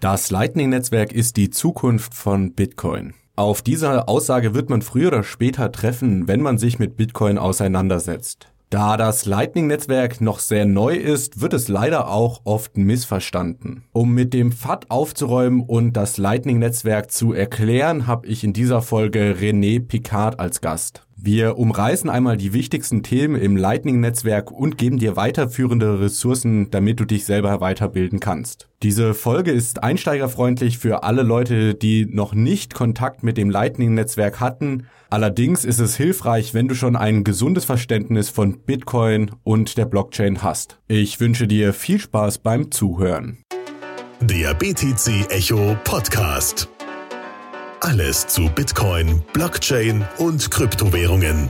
[0.00, 3.12] Das Lightning-Netzwerk ist die Zukunft von Bitcoin.
[3.36, 8.48] Auf diese Aussage wird man früher oder später treffen, wenn man sich mit Bitcoin auseinandersetzt.
[8.70, 13.84] Da das Lightning-Netzwerk noch sehr neu ist, wird es leider auch oft missverstanden.
[13.92, 19.36] Um mit dem FAT aufzuräumen und das Lightning-Netzwerk zu erklären, habe ich in dieser Folge
[19.38, 21.06] René Picard als Gast.
[21.22, 27.04] Wir umreißen einmal die wichtigsten Themen im Lightning-Netzwerk und geben dir weiterführende Ressourcen, damit du
[27.04, 28.68] dich selber weiterbilden kannst.
[28.82, 34.86] Diese Folge ist einsteigerfreundlich für alle Leute, die noch nicht Kontakt mit dem Lightning-Netzwerk hatten.
[35.10, 40.42] Allerdings ist es hilfreich, wenn du schon ein gesundes Verständnis von Bitcoin und der Blockchain
[40.42, 40.78] hast.
[40.88, 43.44] Ich wünsche dir viel Spaß beim Zuhören.
[44.22, 46.70] Der BTC Echo Podcast.
[47.82, 51.48] Alles zu Bitcoin, Blockchain und Kryptowährungen.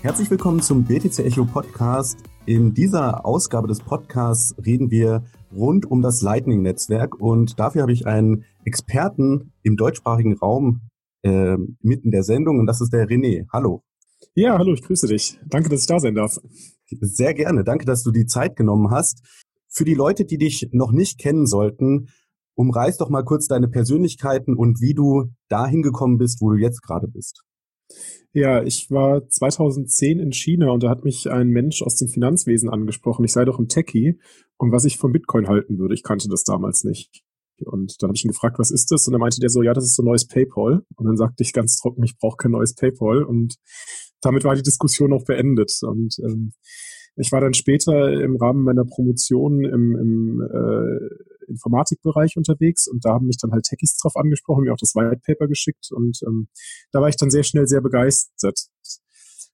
[0.00, 2.18] Herzlich willkommen zum BTC Echo Podcast.
[2.46, 5.24] In dieser Ausgabe des Podcasts reden wir
[5.54, 10.80] rund um das Lightning-Netzwerk und dafür habe ich einen Experten im deutschsprachigen Raum
[11.22, 13.46] äh, mitten der Sendung und das ist der René.
[13.52, 13.84] Hallo.
[14.34, 15.40] Ja, hallo, ich grüße dich.
[15.46, 16.38] Danke, dass ich da sein darf.
[16.86, 17.64] Sehr gerne.
[17.64, 19.26] Danke, dass du die Zeit genommen hast.
[19.68, 22.08] Für die Leute, die dich noch nicht kennen sollten,
[22.54, 26.82] umreiß doch mal kurz deine Persönlichkeiten und wie du dahin gekommen bist, wo du jetzt
[26.82, 27.42] gerade bist.
[28.32, 32.70] Ja, ich war 2010 in China und da hat mich ein Mensch aus dem Finanzwesen
[32.70, 33.24] angesprochen.
[33.24, 34.20] Ich sei doch ein Techie
[34.58, 35.94] und was ich von Bitcoin halten würde.
[35.94, 37.24] Ich kannte das damals nicht.
[37.66, 39.06] Und dann habe ich ihn gefragt, was ist das?
[39.06, 40.82] Und dann meinte der so, ja, das ist so ein neues PayPal.
[40.94, 43.24] Und dann sagte ich ganz trocken, ich brauche kein neues PayPal.
[43.24, 43.56] Und
[44.20, 45.72] damit war die Diskussion auch beendet.
[45.82, 46.52] Und ähm,
[47.16, 53.10] ich war dann später im Rahmen meiner Promotion im, im äh, Informatikbereich unterwegs und da
[53.10, 56.48] haben mich dann halt Techies drauf angesprochen, mir auch das White Paper geschickt und ähm,
[56.92, 58.68] da war ich dann sehr schnell sehr begeistert.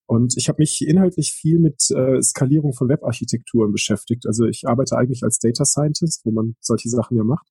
[0.09, 4.27] Und ich habe mich inhaltlich viel mit äh, Skalierung von Webarchitekturen beschäftigt.
[4.27, 7.49] Also ich arbeite eigentlich als Data Scientist, wo man solche Sachen ja macht.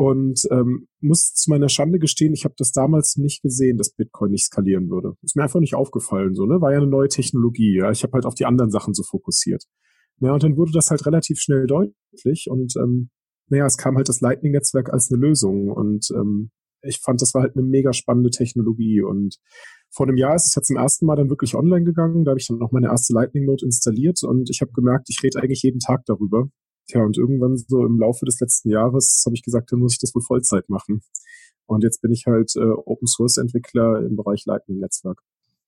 [0.00, 4.30] Und ähm, muss zu meiner Schande gestehen, ich habe das damals nicht gesehen, dass Bitcoin
[4.30, 5.14] nicht skalieren würde.
[5.22, 6.60] Ist mir einfach nicht aufgefallen, so, ne?
[6.60, 7.90] War ja eine neue Technologie, ja.
[7.90, 9.64] Ich habe halt auf die anderen Sachen so fokussiert.
[10.20, 13.10] Ja, und dann wurde das halt relativ schnell deutlich und ähm,
[13.48, 16.50] naja, es kam halt das Lightning-Netzwerk als eine Lösung und ähm,
[16.82, 19.36] ich fand, das war halt eine mega spannende Technologie und
[19.90, 22.24] vor einem Jahr ist es ja zum ersten Mal dann wirklich online gegangen.
[22.24, 25.22] Da habe ich dann noch meine erste Lightning Note installiert und ich habe gemerkt, ich
[25.24, 26.48] rede eigentlich jeden Tag darüber.
[26.88, 29.98] Tja, und irgendwann so im Laufe des letzten Jahres habe ich gesagt, dann muss ich
[29.98, 31.02] das wohl Vollzeit machen.
[31.66, 35.20] Und jetzt bin ich halt äh, Open Source Entwickler im Bereich Lightning Netzwerk.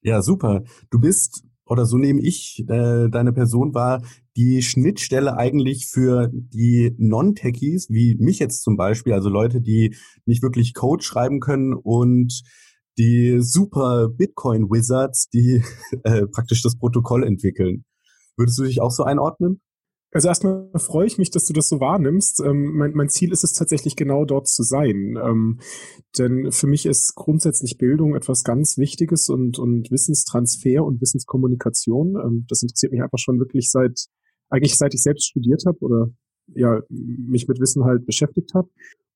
[0.03, 0.65] Ja, super.
[0.91, 4.03] Du bist oder so nehme ich äh, deine Person wahr,
[4.37, 9.95] die Schnittstelle eigentlich für die Non-Techies, wie mich jetzt zum Beispiel, also Leute, die
[10.27, 12.43] nicht wirklich Code schreiben können und
[12.99, 15.63] die super Bitcoin-Wizards, die
[16.03, 17.85] äh, praktisch das Protokoll entwickeln.
[18.37, 19.61] Würdest du dich auch so einordnen?
[20.13, 22.41] Also erstmal freue ich mich, dass du das so wahrnimmst.
[22.41, 25.17] Ähm, mein, mein, Ziel ist es tatsächlich genau dort zu sein.
[25.23, 25.61] Ähm,
[26.19, 32.17] denn für mich ist grundsätzlich Bildung etwas ganz Wichtiges und, und Wissenstransfer und Wissenskommunikation.
[32.17, 34.07] Ähm, das interessiert mich einfach schon wirklich seit,
[34.49, 36.09] eigentlich seit ich selbst studiert habe oder
[36.55, 38.69] ja, mich mit Wissen halt beschäftigt habe.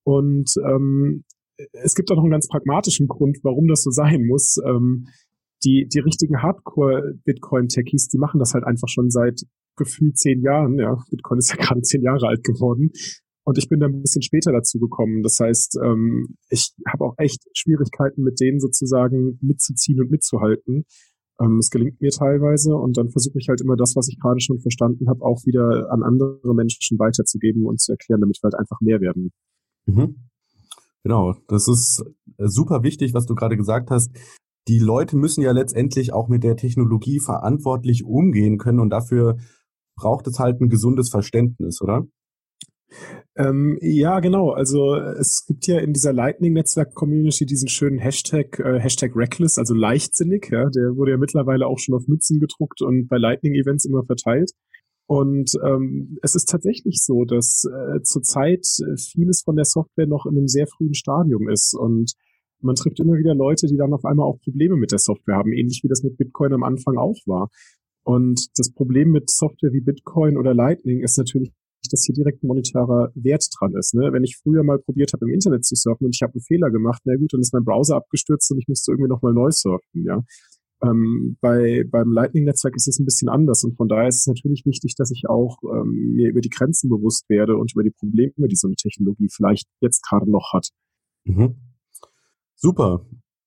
[0.04, 1.25] Und ähm,
[1.72, 4.59] es gibt auch noch einen ganz pragmatischen Grund, warum das so sein muss.
[4.65, 5.09] Ähm,
[5.65, 9.43] die, die richtigen Hardcore-Bitcoin-Techies, die machen das halt einfach schon seit
[9.76, 10.78] gefühlt zehn Jahren.
[10.78, 12.90] Ja, Bitcoin ist ja gerade zehn Jahre alt geworden.
[13.46, 15.22] Und ich bin da ein bisschen später dazu gekommen.
[15.22, 20.84] Das heißt, ähm, ich habe auch echt Schwierigkeiten, mit denen sozusagen mitzuziehen und mitzuhalten.
[21.40, 24.40] Ähm, es gelingt mir teilweise und dann versuche ich halt immer das, was ich gerade
[24.40, 28.58] schon verstanden habe, auch wieder an andere Menschen weiterzugeben und zu erklären, damit wir halt
[28.58, 29.30] einfach mehr werden.
[29.86, 30.16] Mhm.
[31.02, 32.02] Genau, das ist
[32.38, 34.10] äh, super wichtig, was du gerade gesagt hast
[34.68, 39.36] die Leute müssen ja letztendlich auch mit der Technologie verantwortlich umgehen können und dafür
[39.97, 42.06] braucht es halt ein gesundes Verständnis, oder?
[43.37, 44.50] Ähm, ja, genau.
[44.50, 50.49] Also es gibt ja in dieser Lightning-Netzwerk-Community diesen schönen Hashtag, äh, Hashtag Reckless, also leichtsinnig.
[50.50, 54.53] Ja, der wurde ja mittlerweile auch schon auf Mützen gedruckt und bei Lightning-Events immer verteilt.
[55.07, 58.66] Und ähm, es ist tatsächlich so, dass äh, zurzeit
[58.97, 62.15] vieles von der Software noch in einem sehr frühen Stadium ist und
[62.63, 65.53] man trifft immer wieder Leute, die dann auf einmal auch Probleme mit der Software haben,
[65.53, 67.51] ähnlich wie das mit Bitcoin am Anfang auch war.
[68.04, 71.53] Und das Problem mit Software wie Bitcoin oder Lightning ist natürlich,
[71.91, 73.95] dass hier direkt ein monetärer Wert dran ist.
[73.95, 74.12] Ne?
[74.12, 76.71] Wenn ich früher mal probiert habe, im Internet zu surfen und ich habe einen Fehler
[76.71, 80.04] gemacht, na gut, dann ist mein Browser abgestürzt und ich musste irgendwie nochmal neu surfen.
[80.04, 80.22] Ja?
[80.83, 84.65] Ähm, bei, beim Lightning-Netzwerk ist es ein bisschen anders und von daher ist es natürlich
[84.66, 88.48] wichtig, dass ich auch ähm, mir über die Grenzen bewusst werde und über die Probleme,
[88.48, 90.68] die so eine Technologie vielleicht jetzt gerade noch hat.
[91.24, 91.56] Mhm.
[92.54, 93.06] Super.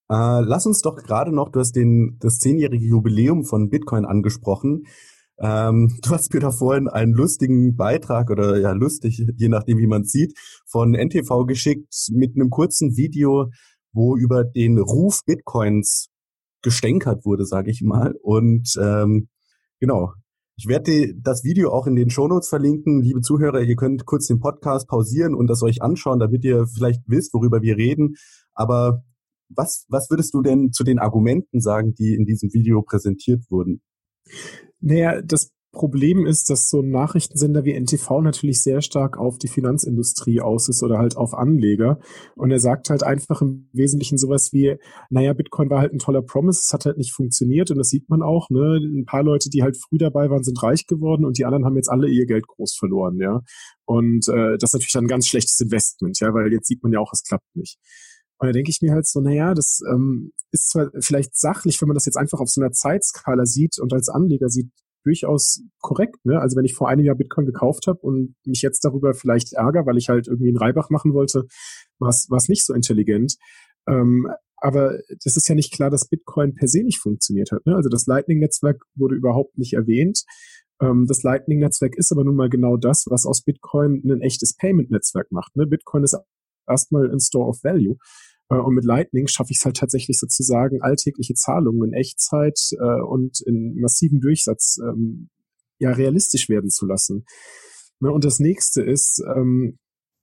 [0.10, 4.84] Äh, lass uns doch gerade noch, du hast den, das zehnjährige Jubiläum von Bitcoin angesprochen.
[5.40, 9.88] Ähm, du hast mir da vorhin einen lustigen Beitrag oder ja lustig, je nachdem wie
[9.88, 13.50] man sieht, von NTV geschickt mit einem kurzen Video,
[13.92, 16.10] wo über den Ruf Bitcoins
[16.62, 18.14] gestänkert wurde, sage ich mal.
[18.22, 19.28] Und ähm,
[19.80, 20.14] genau,
[20.56, 23.02] ich werde das Video auch in den Shownotes verlinken.
[23.02, 27.04] Liebe Zuhörer, ihr könnt kurz den Podcast pausieren und das euch anschauen, damit ihr vielleicht
[27.08, 28.16] wisst, worüber wir reden.
[28.54, 29.04] Aber
[29.50, 33.82] was, was würdest du denn zu den Argumenten sagen, die in diesem Video präsentiert wurden?
[34.80, 39.48] Naja, das Problem ist, dass so ein Nachrichtensender wie NTV natürlich sehr stark auf die
[39.48, 42.00] Finanzindustrie aus ist oder halt auf Anleger.
[42.36, 44.78] Und er sagt halt einfach im Wesentlichen sowas wie,
[45.10, 48.10] naja, Bitcoin war halt ein toller Promise, es hat halt nicht funktioniert und das sieht
[48.10, 48.78] man auch, ne?
[48.78, 51.76] Ein paar Leute, die halt früh dabei waren, sind reich geworden und die anderen haben
[51.76, 53.42] jetzt alle ihr Geld groß verloren, ja.
[53.86, 56.92] Und äh, das ist natürlich dann ein ganz schlechtes Investment, ja, weil jetzt sieht man
[56.92, 57.78] ja auch, es klappt nicht.
[58.40, 61.88] Und da denke ich mir halt so, naja, das ähm, ist zwar vielleicht sachlich, wenn
[61.88, 64.70] man das jetzt einfach auf so einer Zeitskala sieht und als Anleger sieht,
[65.04, 66.24] durchaus korrekt.
[66.26, 66.40] Ne?
[66.40, 69.86] Also wenn ich vor einem Jahr Bitcoin gekauft habe und mich jetzt darüber vielleicht ärgere,
[69.86, 71.46] weil ich halt irgendwie einen Reibach machen wollte,
[71.98, 73.38] war es nicht so intelligent.
[73.88, 77.66] Ähm, aber das ist ja nicht klar, dass Bitcoin per se nicht funktioniert hat.
[77.66, 77.76] Ne?
[77.76, 80.24] Also das Lightning-Netzwerk wurde überhaupt nicht erwähnt.
[80.82, 85.32] Ähm, das Lightning-Netzwerk ist aber nun mal genau das, was aus Bitcoin ein echtes Payment-Netzwerk
[85.32, 85.56] macht.
[85.56, 85.68] Ne?
[85.68, 86.18] Bitcoin ist
[86.68, 87.98] erstmal ein Store of Value.
[88.50, 93.02] Äh, und mit Lightning schaffe ich es halt tatsächlich sozusagen alltägliche Zahlungen in Echtzeit äh,
[93.02, 95.30] und in massiven Durchsatz ähm,
[95.80, 97.26] ja realistisch werden zu lassen.
[98.00, 99.78] Ne, und das nächste ist, ähm,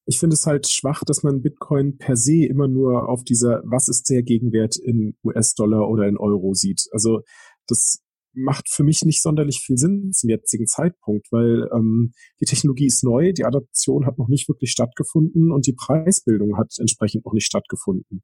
[0.07, 3.89] ich finde es halt schwach, dass man Bitcoin per se immer nur auf dieser, was
[3.89, 6.87] ist der Gegenwert in US-Dollar oder in Euro sieht.
[6.93, 7.23] Also
[7.67, 8.04] das
[8.35, 13.05] macht für mich nicht sonderlich viel Sinn zum jetzigen Zeitpunkt, weil ähm, die Technologie ist
[13.05, 17.47] neu, die Adaption hat noch nicht wirklich stattgefunden und die Preisbildung hat entsprechend noch nicht
[17.47, 18.23] stattgefunden.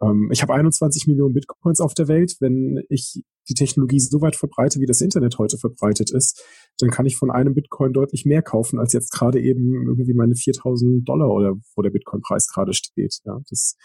[0.00, 2.36] Ähm, ich habe 21 Millionen Bitcoins auf der Welt.
[2.40, 6.44] Wenn ich die Technologie so weit verbreite, wie das Internet heute verbreitet ist,
[6.78, 10.36] dann kann ich von einem Bitcoin deutlich mehr kaufen, als jetzt gerade eben irgendwie meine
[10.36, 13.18] 4000 Dollar oder wo der Bitcoin-Preis gerade steht.
[13.24, 13.76] Ja, das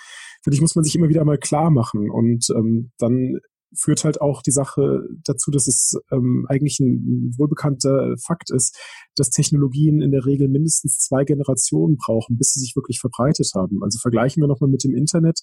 [0.44, 3.40] finde ich, muss man sich immer wieder mal klar machen und ähm, dann
[3.76, 8.78] führt halt auch die Sache dazu, dass es ähm, eigentlich ein wohlbekannter Fakt ist,
[9.16, 13.84] dass Technologien in der Regel mindestens zwei Generationen brauchen, bis sie sich wirklich verbreitet haben.
[13.84, 15.42] Also vergleichen wir nochmal mit dem Internet.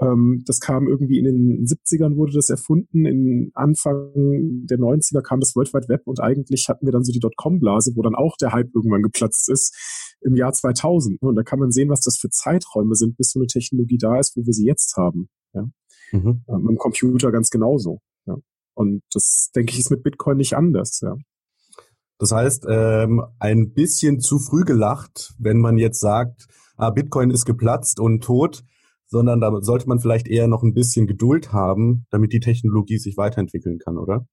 [0.00, 4.12] Ähm, das kam irgendwie in den 70ern wurde das erfunden, in Anfang
[4.66, 7.92] der 90er kam das World Wide Web und eigentlich hatten wir dann so die Dotcom-Blase,
[7.96, 9.76] wo dann auch der Hype irgendwann geplatzt ist
[10.22, 11.20] im Jahr 2000.
[11.20, 14.18] Und da kann man sehen, was das für Zeiträume sind, bis so eine Technologie da
[14.18, 15.28] ist, wo wir sie jetzt haben.
[15.54, 15.68] Ja?
[16.12, 16.44] Mhm.
[16.48, 18.00] Ähm, Im Computer ganz genauso.
[18.26, 18.36] Ja.
[18.74, 21.00] Und das, denke ich, ist mit Bitcoin nicht anders.
[21.02, 21.16] Ja.
[22.18, 26.46] Das heißt, ähm, ein bisschen zu früh gelacht, wenn man jetzt sagt,
[26.76, 28.62] ah, Bitcoin ist geplatzt und tot,
[29.06, 33.16] sondern da sollte man vielleicht eher noch ein bisschen Geduld haben, damit die Technologie sich
[33.16, 34.26] weiterentwickeln kann, oder?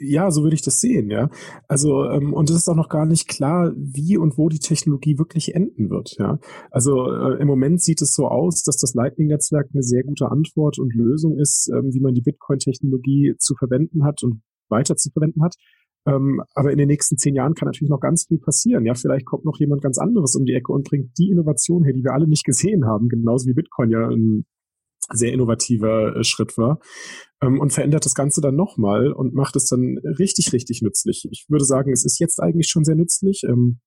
[0.00, 1.28] Ja, so würde ich das sehen, ja.
[1.68, 5.18] Also, ähm, und es ist auch noch gar nicht klar, wie und wo die Technologie
[5.18, 6.38] wirklich enden wird, ja.
[6.70, 10.78] Also äh, im Moment sieht es so aus, dass das Lightning-Netzwerk eine sehr gute Antwort
[10.78, 15.42] und Lösung ist, ähm, wie man die Bitcoin-Technologie zu verwenden hat und weiter zu verwenden
[15.42, 15.56] hat.
[16.06, 18.86] Ähm, aber in den nächsten zehn Jahren kann natürlich noch ganz viel passieren.
[18.86, 21.92] Ja, vielleicht kommt noch jemand ganz anderes um die Ecke und bringt die Innovation her,
[21.92, 24.46] die wir alle nicht gesehen haben, genauso wie Bitcoin ja ein
[25.12, 26.80] sehr innovativer äh, Schritt war
[27.40, 31.26] ähm, und verändert das Ganze dann nochmal und macht es dann richtig, richtig nützlich.
[31.30, 33.80] Ich würde sagen, es ist jetzt eigentlich schon sehr nützlich, ähm,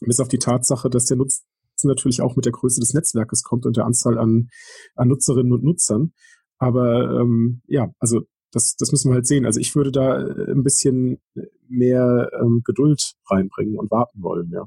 [0.00, 1.44] bis auf die Tatsache, dass der Nutzen
[1.84, 4.48] natürlich auch mit der Größe des Netzwerkes kommt und der Anzahl an,
[4.94, 6.12] an Nutzerinnen und Nutzern.
[6.58, 8.20] Aber ähm, ja, also
[8.52, 9.46] das, das müssen wir halt sehen.
[9.46, 11.20] Also ich würde da äh, ein bisschen
[11.68, 14.66] mehr ähm, Geduld reinbringen und warten wollen, ja.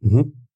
[0.00, 0.46] Mhm.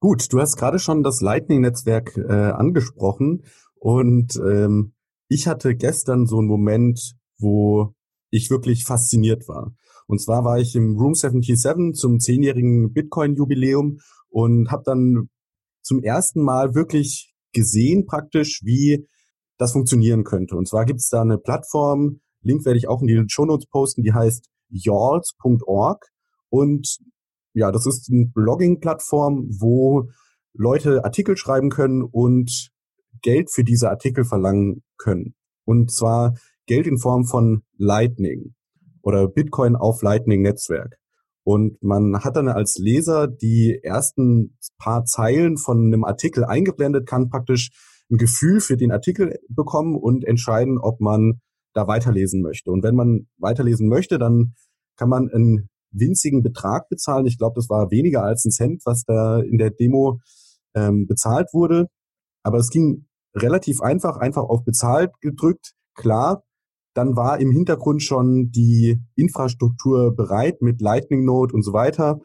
[0.00, 3.44] Gut, du hast gerade schon das Lightning-Netzwerk äh, angesprochen
[3.84, 4.94] und ähm,
[5.28, 7.92] ich hatte gestern so einen Moment, wo
[8.30, 9.74] ich wirklich fasziniert war.
[10.06, 13.98] Und zwar war ich im Room 77 zum zehnjährigen Bitcoin-Jubiläum
[14.30, 15.28] und habe dann
[15.82, 19.06] zum ersten Mal wirklich gesehen praktisch, wie
[19.58, 20.56] das funktionieren könnte.
[20.56, 23.66] Und zwar gibt es da eine Plattform, Link werde ich auch in die Show Notes
[23.66, 26.06] posten, die heißt yalls.org.
[26.48, 27.00] Und
[27.52, 30.08] ja, das ist eine Blogging-Plattform, wo
[30.54, 32.72] Leute Artikel schreiben können und
[33.24, 35.34] Geld für diese Artikel verlangen können.
[35.64, 36.34] Und zwar
[36.66, 38.54] Geld in Form von Lightning
[39.02, 40.98] oder Bitcoin auf Lightning Netzwerk.
[41.42, 47.28] Und man hat dann als Leser die ersten paar Zeilen von einem Artikel eingeblendet, kann
[47.28, 47.70] praktisch
[48.10, 51.40] ein Gefühl für den Artikel bekommen und entscheiden, ob man
[51.72, 52.70] da weiterlesen möchte.
[52.70, 54.54] Und wenn man weiterlesen möchte, dann
[54.96, 57.26] kann man einen winzigen Betrag bezahlen.
[57.26, 60.20] Ich glaube, das war weniger als ein Cent, was da in der Demo
[60.74, 61.88] ähm, bezahlt wurde.
[62.42, 66.42] Aber es ging relativ einfach, einfach auf bezahlt gedrückt, klar.
[66.94, 72.20] Dann war im Hintergrund schon die Infrastruktur bereit mit Lightning Node und so weiter.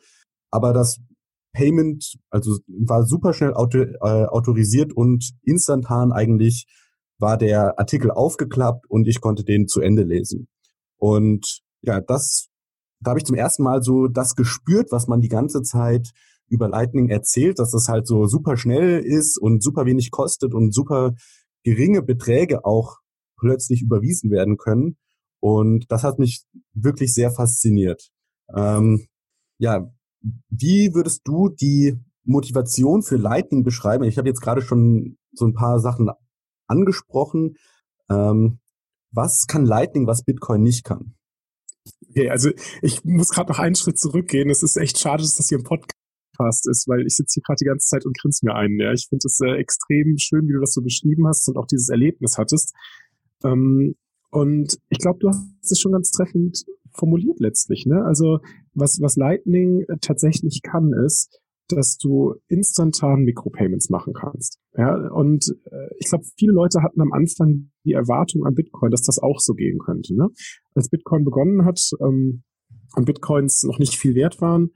[0.51, 0.99] Aber das
[1.53, 6.67] Payment, also war super schnell auto, äh, autorisiert und instantan eigentlich
[7.17, 10.47] war der Artikel aufgeklappt und ich konnte den zu Ende lesen.
[10.97, 12.49] Und ja, das,
[13.01, 16.11] da habe ich zum ersten Mal so das gespürt, was man die ganze Zeit
[16.49, 20.73] über Lightning erzählt, dass das halt so super schnell ist und super wenig kostet und
[20.73, 21.13] super
[21.63, 22.97] geringe Beträge auch
[23.37, 24.97] plötzlich überwiesen werden können.
[25.39, 28.09] Und das hat mich wirklich sehr fasziniert.
[28.53, 29.07] Ähm,
[29.57, 29.91] ja,
[30.49, 34.03] wie würdest du die Motivation für Lightning beschreiben?
[34.03, 36.09] Ich habe jetzt gerade schon so ein paar Sachen
[36.67, 37.55] angesprochen.
[38.09, 38.59] Ähm,
[39.11, 41.15] was kann Lightning, was Bitcoin nicht kann?
[42.09, 42.49] Okay, also
[42.81, 44.49] ich muss gerade noch einen Schritt zurückgehen.
[44.49, 45.98] Es ist echt schade, dass das hier im Podcast
[46.65, 48.79] ist, weil ich sitze hier gerade die ganze Zeit und grinse mir ein.
[48.79, 51.67] Ja, ich finde es äh, extrem schön, wie du das so beschrieben hast und auch
[51.67, 52.73] dieses Erlebnis hattest.
[53.43, 53.95] Ähm,
[54.31, 57.85] und ich glaube, du hast es schon ganz treffend formuliert letztlich.
[57.85, 58.03] Ne?
[58.03, 58.39] Also
[58.73, 64.59] was, was Lightning tatsächlich kann, ist, dass du instantan Mikropayments machen kannst.
[64.75, 69.03] Ja, und äh, ich glaube, viele Leute hatten am Anfang die Erwartung an Bitcoin, dass
[69.03, 70.15] das auch so gehen könnte.
[70.15, 70.29] Ne?
[70.73, 72.43] Als Bitcoin begonnen hat ähm,
[72.95, 74.71] und Bitcoins noch nicht viel wert waren,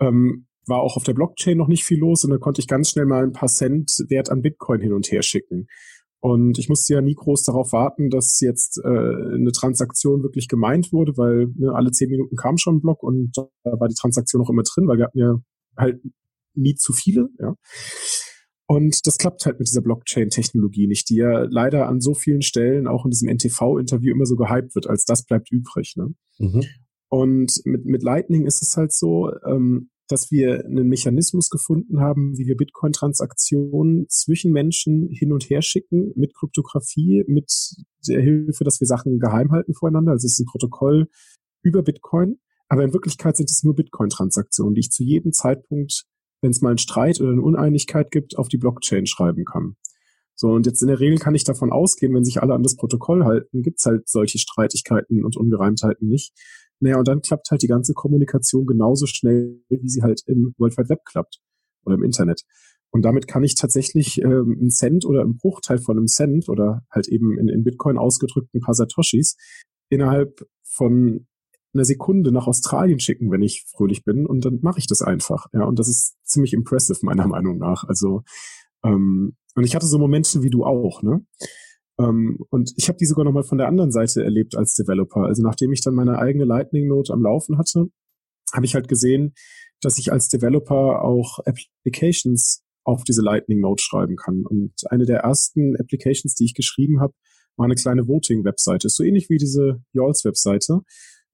[0.00, 2.90] ähm, war auch auf der Blockchain noch nicht viel los und da konnte ich ganz
[2.90, 5.66] schnell mal ein paar Cent Wert an Bitcoin hin und her schicken.
[6.20, 10.90] Und ich musste ja nie groß darauf warten, dass jetzt äh, eine Transaktion wirklich gemeint
[10.90, 14.40] wurde, weil ne, alle zehn Minuten kam schon ein Block und da war die Transaktion
[14.40, 15.34] auch immer drin, weil wir hatten ja
[15.76, 16.00] halt
[16.54, 17.54] nie zu viele, ja.
[18.66, 22.86] Und das klappt halt mit dieser Blockchain-Technologie nicht, die ja leider an so vielen Stellen
[22.86, 25.94] auch in diesem NTV-Interview immer so gehypt wird, als das bleibt übrig.
[25.96, 26.14] Ne?
[26.38, 26.64] Mhm.
[27.08, 32.36] Und mit, mit Lightning ist es halt so, ähm, dass wir einen Mechanismus gefunden haben,
[32.36, 37.50] wie wir Bitcoin-Transaktionen zwischen Menschen hin und her schicken mit Kryptographie, mit
[38.06, 40.12] der Hilfe, dass wir Sachen geheim halten voreinander.
[40.12, 41.08] Also es ist ein Protokoll
[41.62, 46.04] über Bitcoin, aber in Wirklichkeit sind es nur Bitcoin-Transaktionen, die ich zu jedem Zeitpunkt,
[46.42, 49.76] wenn es mal einen Streit oder eine Uneinigkeit gibt, auf die Blockchain schreiben kann.
[50.36, 52.76] So, und jetzt in der Regel kann ich davon ausgehen, wenn sich alle an das
[52.76, 56.32] Protokoll halten, gibt's halt solche Streitigkeiten und Ungereimtheiten nicht.
[56.80, 60.76] Naja, und dann klappt halt die ganze Kommunikation genauso schnell, wie sie halt im World
[60.76, 61.40] Wide Web klappt
[61.84, 62.42] oder im Internet.
[62.90, 66.82] Und damit kann ich tatsächlich ähm, einen Cent oder einen Bruchteil von einem Cent oder
[66.90, 69.36] halt eben in, in Bitcoin ausgedrückt ein paar Satoshis
[69.88, 71.26] innerhalb von
[71.74, 74.26] einer Sekunde nach Australien schicken, wenn ich fröhlich bin.
[74.26, 75.46] Und dann mache ich das einfach.
[75.52, 77.84] Ja, und das ist ziemlich impressive, meiner Meinung nach.
[77.84, 78.22] Also,
[78.84, 81.24] ähm, und ich hatte so Momente wie du auch, ne?
[81.98, 85.22] Ähm, und ich habe die sogar nochmal von der anderen Seite erlebt als Developer.
[85.22, 87.86] Also nachdem ich dann meine eigene Lightning Note am Laufen hatte,
[88.52, 89.34] habe ich halt gesehen,
[89.80, 94.44] dass ich als Developer auch Applications auf diese Lightning Note schreiben kann.
[94.46, 97.14] Und eine der ersten Applications, die ich geschrieben habe,
[97.56, 98.88] war eine kleine Voting-Webseite.
[98.88, 100.80] So ähnlich wie diese Yols-Webseite.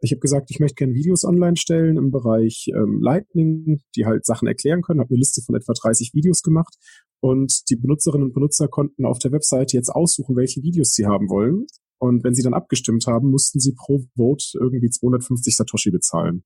[0.02, 4.24] Ich habe gesagt, ich möchte gerne Videos online stellen im Bereich ähm, Lightning, die halt
[4.24, 5.00] Sachen erklären können.
[5.00, 6.76] Habe eine Liste von etwa 30 Videos gemacht
[7.20, 11.28] und die Benutzerinnen und Benutzer konnten auf der Webseite jetzt aussuchen, welche Videos sie haben
[11.28, 11.66] wollen.
[11.98, 16.44] Und wenn sie dann abgestimmt haben, mussten sie pro Vote irgendwie 250 Satoshi bezahlen.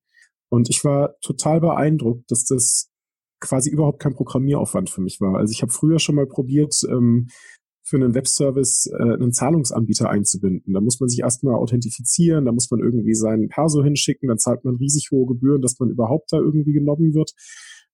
[0.50, 2.90] Und ich war total beeindruckt, dass das
[3.40, 5.37] quasi überhaupt kein Programmieraufwand für mich war.
[5.37, 7.28] Also ich habe früher schon mal probiert, ähm,
[7.87, 10.73] für einen Webservice äh, einen Zahlungsanbieter einzubinden.
[10.73, 14.64] Da muss man sich erstmal authentifizieren, da muss man irgendwie seinen Perso hinschicken, dann zahlt
[14.64, 17.33] man riesig hohe Gebühren, dass man überhaupt da irgendwie genommen wird.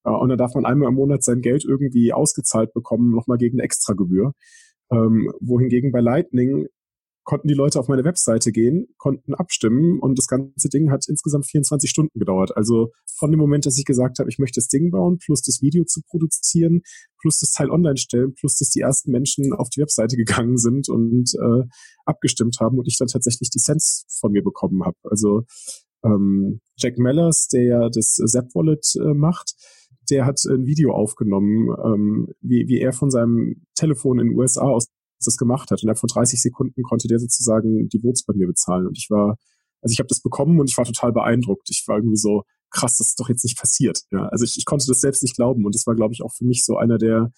[0.03, 3.65] Und dann darf man einmal im Monat sein Geld irgendwie ausgezahlt bekommen, nochmal gegen eine
[3.65, 4.33] Extragebühr.
[4.91, 6.67] Ähm, wohingegen bei Lightning
[7.25, 11.47] konnten die Leute auf meine Webseite gehen, konnten abstimmen und das ganze Ding hat insgesamt
[11.47, 12.57] 24 Stunden gedauert.
[12.57, 15.61] Also von dem Moment, dass ich gesagt habe, ich möchte das Ding bauen, plus das
[15.63, 16.81] Video zu produzieren,
[17.21, 20.89] plus das Teil online stellen, plus dass die ersten Menschen auf die Webseite gegangen sind
[20.89, 21.69] und äh,
[22.05, 24.97] abgestimmt haben und ich dann tatsächlich die Cents von mir bekommen habe.
[25.05, 25.43] Also
[26.05, 29.55] ähm, Jack Mellers, der ja das Zap Wallet äh, macht,
[30.11, 34.63] der hat ein Video aufgenommen, ähm, wie, wie er von seinem Telefon in den USA
[34.63, 34.87] aus
[35.23, 35.83] das gemacht hat.
[35.83, 38.87] Und von 30 Sekunden konnte der sozusagen die Votes bei mir bezahlen.
[38.87, 39.37] Und ich war,
[39.83, 41.69] also ich habe das bekommen und ich war total beeindruckt.
[41.71, 44.01] Ich war irgendwie so, krass, das ist doch jetzt nicht passiert.
[44.11, 45.65] Ja, also ich, ich konnte das selbst nicht glauben.
[45.65, 47.33] Und das war, glaube ich, auch für mich so einer der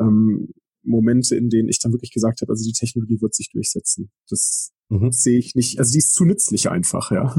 [0.00, 0.48] ähm,
[0.82, 4.10] Momente, in denen ich dann wirklich gesagt habe, also die Technologie wird sich durchsetzen.
[4.28, 5.12] Das mhm.
[5.12, 7.34] sehe ich nicht, also die ist zu nützlich einfach, ja.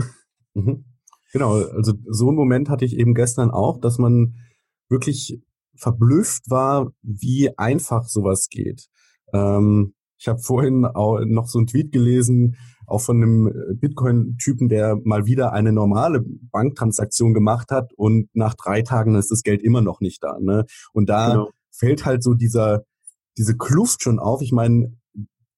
[0.53, 0.85] Mhm.
[1.33, 4.35] Genau, also so einen Moment hatte ich eben gestern auch, dass man
[4.91, 5.41] wirklich
[5.75, 8.87] verblüfft war, wie einfach sowas geht.
[9.33, 14.97] Ähm, ich habe vorhin auch noch so einen Tweet gelesen, auch von einem Bitcoin-Typen, der
[15.03, 19.81] mal wieder eine normale Banktransaktion gemacht hat und nach drei Tagen ist das Geld immer
[19.81, 20.37] noch nicht da.
[20.39, 20.65] Ne?
[20.93, 21.49] Und da genau.
[21.71, 22.83] fällt halt so dieser
[23.37, 24.41] diese Kluft schon auf.
[24.41, 24.93] Ich meine,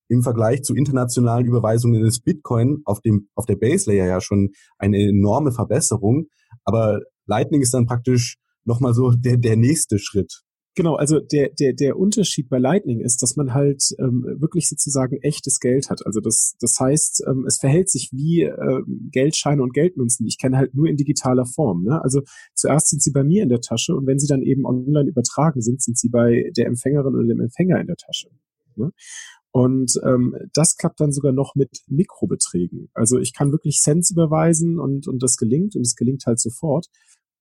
[0.08, 4.52] im Vergleich zu internationalen Überweisungen ist Bitcoin auf dem auf der Base Layer ja schon
[4.78, 6.28] eine enorme Verbesserung,
[6.64, 10.44] aber Lightning ist dann praktisch nochmal so der der nächste Schritt.
[10.76, 15.18] Genau, also der, der, der Unterschied bei Lightning ist, dass man halt ähm, wirklich sozusagen
[15.18, 16.04] echtes Geld hat.
[16.04, 20.26] Also das, das heißt, ähm, es verhält sich wie ähm, Geldscheine und Geldmünzen.
[20.26, 21.84] Ich kenne halt nur in digitaler Form.
[21.84, 22.02] Ne?
[22.02, 22.22] Also
[22.56, 25.62] zuerst sind sie bei mir in der Tasche und wenn sie dann eben online übertragen
[25.62, 28.30] sind, sind sie bei der Empfängerin oder dem Empfänger in der Tasche.
[28.76, 28.92] Ne?
[29.52, 32.90] Und ähm, das klappt dann sogar noch mit Mikrobeträgen.
[32.96, 36.88] Also ich kann wirklich Cents überweisen und, und das gelingt und es gelingt halt sofort.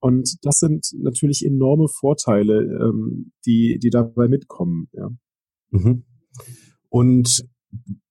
[0.03, 4.89] Und das sind natürlich enorme Vorteile, ähm, die, die dabei mitkommen.
[4.93, 5.11] Ja.
[5.71, 6.03] Mhm.
[6.89, 7.47] Und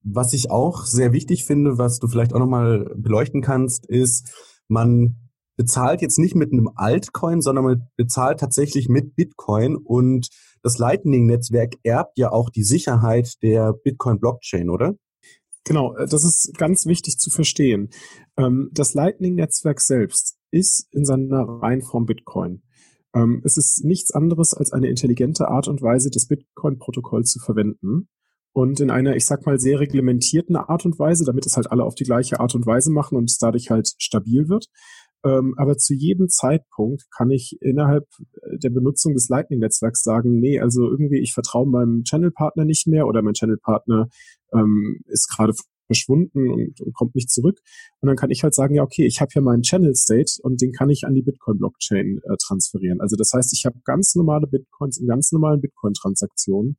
[0.01, 4.31] was ich auch sehr wichtig finde, was du vielleicht auch nochmal beleuchten kannst, ist,
[4.69, 5.17] man
[5.57, 10.29] bezahlt jetzt nicht mit einem Altcoin, sondern man bezahlt tatsächlich mit Bitcoin und
[10.63, 14.93] das Lightning-Netzwerk erbt ja auch die Sicherheit der Bitcoin-Blockchain, oder?
[15.65, 17.89] Genau, äh, das ist ganz wichtig zu verstehen.
[18.38, 22.62] Ähm, das Lightning-Netzwerk selbst ist in seiner Reihenform Bitcoin.
[23.13, 28.08] Ähm, es ist nichts anderes als eine intelligente Art und Weise, das Bitcoin-Protokoll zu verwenden.
[28.53, 31.86] Und in einer, ich sag mal, sehr reglementierten Art und Weise, damit es halt alle
[31.86, 34.67] auf die gleiche Art und Weise machen und es dadurch halt stabil wird.
[35.24, 38.08] Ähm, aber zu jedem Zeitpunkt kann ich innerhalb
[38.41, 43.05] äh, der Benutzung des Lightning-Netzwerks sagen, nee, also irgendwie ich vertraue meinem Channel-Partner nicht mehr
[43.05, 44.10] oder mein Channel-Partner
[44.53, 45.53] ähm, ist gerade
[45.91, 47.60] verschwunden und, und, kommt nicht zurück.
[48.00, 50.62] Und dann kann ich halt sagen, ja, okay, ich habe hier meinen Channel State und
[50.62, 53.01] den kann ich an die Bitcoin-Blockchain äh, transferieren.
[53.01, 56.77] Also das heißt, ich habe ganz normale Bitcoins in ganz normalen Bitcoin-Transaktionen.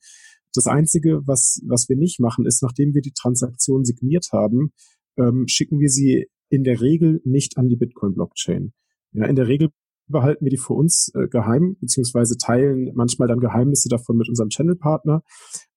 [0.54, 4.72] Das Einzige, was, was wir nicht machen, ist, nachdem wir die Transaktion signiert haben,
[5.18, 8.72] ähm, schicken wir sie in der Regel nicht an die Bitcoin-Blockchain.
[9.12, 9.70] Ja, in der Regel
[10.08, 14.50] behalten wir die für uns äh, geheim, beziehungsweise teilen manchmal dann Geheimnisse davon mit unserem
[14.50, 15.22] Channel-Partner.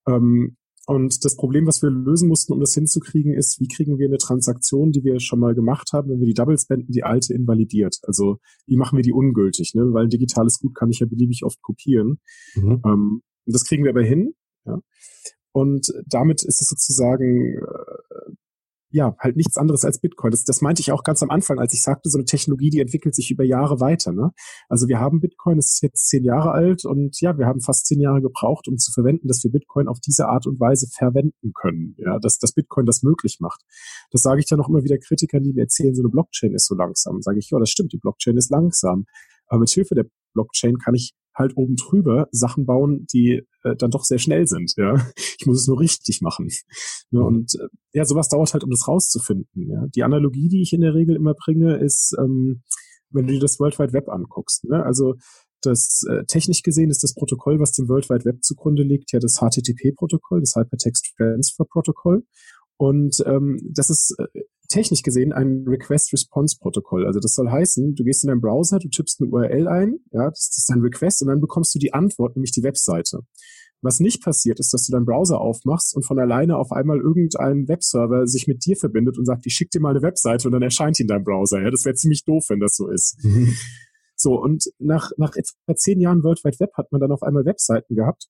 [0.07, 4.07] Ähm, und das Problem, was wir lösen mussten, um das hinzukriegen, ist, wie kriegen wir
[4.07, 7.33] eine Transaktion, die wir schon mal gemacht haben, wenn wir die Doubles benden, die alte
[7.33, 7.97] invalidiert.
[8.03, 9.81] Also wie machen wir die ungültig, ne?
[9.93, 12.19] Weil ein digitales Gut kann ich ja beliebig oft kopieren.
[12.55, 12.81] Mhm.
[12.85, 14.35] Ähm, das kriegen wir aber hin.
[14.65, 14.79] Ja?
[15.51, 18.14] Und damit ist es sozusagen äh,
[18.95, 20.31] ja, halt nichts anderes als Bitcoin.
[20.31, 22.79] Das, das meinte ich auch ganz am Anfang, als ich sagte, so eine Technologie, die
[22.79, 24.13] entwickelt sich über Jahre weiter.
[24.13, 24.31] Ne?
[24.69, 27.87] Also wir haben Bitcoin, es ist jetzt zehn Jahre alt und ja, wir haben fast
[27.87, 31.51] zehn Jahre gebraucht, um zu verwenden, dass wir Bitcoin auf diese Art und Weise verwenden
[31.53, 31.95] können.
[31.97, 33.63] Ja, dass, dass Bitcoin das möglich macht.
[34.11, 36.65] Das sage ich ja noch immer wieder Kritikern, die mir erzählen, so eine Blockchain ist
[36.65, 37.21] so langsam.
[37.21, 39.07] Sage ich, ja, das stimmt, die Blockchain ist langsam.
[39.47, 43.91] Aber mit Hilfe der Blockchain kann ich halt oben drüber Sachen bauen, die äh, dann
[43.91, 44.73] doch sehr schnell sind.
[44.77, 44.95] Ja,
[45.39, 46.49] ich muss es nur richtig machen.
[47.11, 47.25] Ja, mhm.
[47.25, 49.69] und äh, ja, sowas dauert halt, um das rauszufinden.
[49.69, 52.63] Ja, die Analogie, die ich in der Regel immer bringe, ist, ähm,
[53.09, 54.65] wenn du dir das World Wide Web anguckst.
[54.65, 54.83] Ne?
[54.83, 55.15] Also
[55.61, 59.19] das äh, technisch gesehen ist das Protokoll, was dem World Wide Web zugrunde liegt, ja
[59.19, 62.23] das HTTP-Protokoll, das Hypertext Transfer Protokoll.
[62.77, 67.05] Und ähm, das ist äh, technisch gesehen ein Request-Response-Protokoll.
[67.05, 70.29] Also das soll heißen, du gehst in deinen Browser, du tippst eine URL ein, ja,
[70.29, 73.19] das ist ein Request und dann bekommst du die Antwort, nämlich die Webseite.
[73.81, 77.67] Was nicht passiert, ist, dass du deinen Browser aufmachst und von alleine auf einmal irgendein
[77.67, 80.63] Webserver sich mit dir verbindet und sagt, ich schick dir mal eine Webseite und dann
[80.63, 81.61] erscheint die in deinem Browser.
[81.61, 83.23] Ja, das wäre ziemlich doof, wenn das so ist.
[83.23, 83.53] Mhm.
[84.15, 87.45] So, und nach, nach etwa zehn Jahren World Wide Web hat man dann auf einmal
[87.45, 88.27] Webseiten gehabt.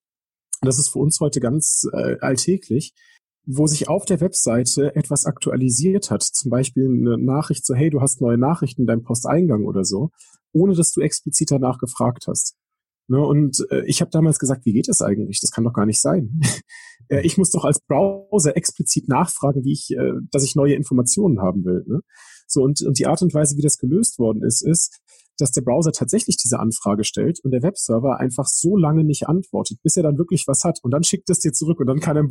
[0.61, 2.93] Das ist für uns heute ganz äh, alltäglich
[3.45, 8.01] wo sich auf der Webseite etwas aktualisiert hat, zum Beispiel eine Nachricht so, hey, du
[8.01, 10.09] hast neue Nachrichten in deinem Posteingang oder so,
[10.51, 12.55] ohne dass du explizit danach gefragt hast.
[13.07, 15.39] Ne, und äh, ich habe damals gesagt, wie geht das eigentlich?
[15.39, 16.39] Das kann doch gar nicht sein.
[17.09, 21.39] äh, ich muss doch als Browser explizit nachfragen, wie ich, äh, dass ich neue Informationen
[21.39, 21.83] haben will.
[21.85, 21.99] Ne?
[22.47, 24.99] So und, und die Art und Weise, wie das gelöst worden ist, ist,
[25.37, 29.79] dass der Browser tatsächlich diese Anfrage stellt und der Webserver einfach so lange nicht antwortet,
[29.83, 32.15] bis er dann wirklich was hat und dann schickt es dir zurück und dann kann
[32.15, 32.29] er im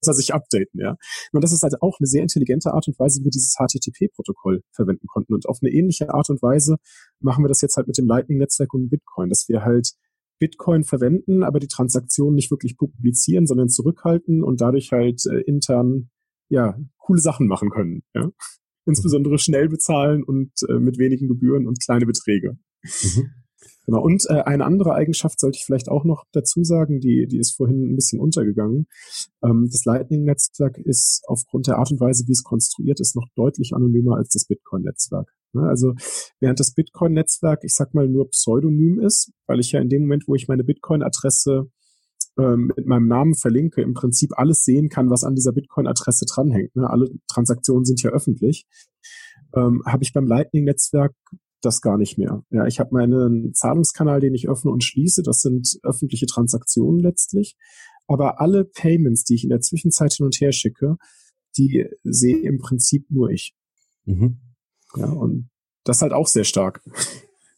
[0.00, 0.96] Browser sich updaten, ja.
[1.32, 4.62] Und das ist halt auch eine sehr intelligente Art und Weise, wie wir dieses HTTP-Protokoll
[4.72, 5.34] verwenden konnten.
[5.34, 6.76] Und auf eine ähnliche Art und Weise
[7.20, 9.92] machen wir das jetzt halt mit dem Lightning-Netzwerk und Bitcoin, dass wir halt
[10.38, 16.10] Bitcoin verwenden, aber die Transaktionen nicht wirklich publizieren, sondern zurückhalten und dadurch halt äh, intern
[16.48, 18.02] ja coole Sachen machen können.
[18.14, 18.30] Ja?
[18.86, 22.58] Insbesondere schnell bezahlen und äh, mit wenigen Gebühren und kleine Beträge.
[22.82, 23.30] Mhm.
[23.86, 24.02] Genau.
[24.02, 27.56] Und äh, eine andere Eigenschaft sollte ich vielleicht auch noch dazu sagen, die, die ist
[27.56, 28.86] vorhin ein bisschen untergegangen.
[29.42, 33.72] Ähm, das Lightning-Netzwerk ist aufgrund der Art und Weise, wie es konstruiert ist, noch deutlich
[33.74, 35.28] anonymer als das Bitcoin-Netzwerk.
[35.52, 35.62] Ne?
[35.62, 35.94] Also
[36.40, 40.24] während das Bitcoin-Netzwerk, ich sag mal, nur pseudonym ist, weil ich ja in dem Moment,
[40.28, 41.70] wo ich meine Bitcoin-Adresse
[42.38, 46.76] ähm, mit meinem Namen verlinke, im Prinzip alles sehen kann, was an dieser Bitcoin-Adresse dranhängt.
[46.76, 46.88] Ne?
[46.88, 48.66] Alle Transaktionen sind ja öffentlich.
[49.54, 51.14] Ähm, habe ich beim Lightning-Netzwerk
[51.60, 52.42] das gar nicht mehr.
[52.50, 55.22] Ja, ich habe meinen Zahlungskanal, den ich öffne und schließe.
[55.22, 57.56] Das sind öffentliche Transaktionen letztlich.
[58.06, 60.96] Aber alle Payments, die ich in der Zwischenzeit hin und her schicke,
[61.56, 63.54] die sehe im Prinzip nur ich.
[64.04, 64.40] Mhm.
[64.96, 65.50] Ja, und
[65.84, 66.82] das halt auch sehr stark.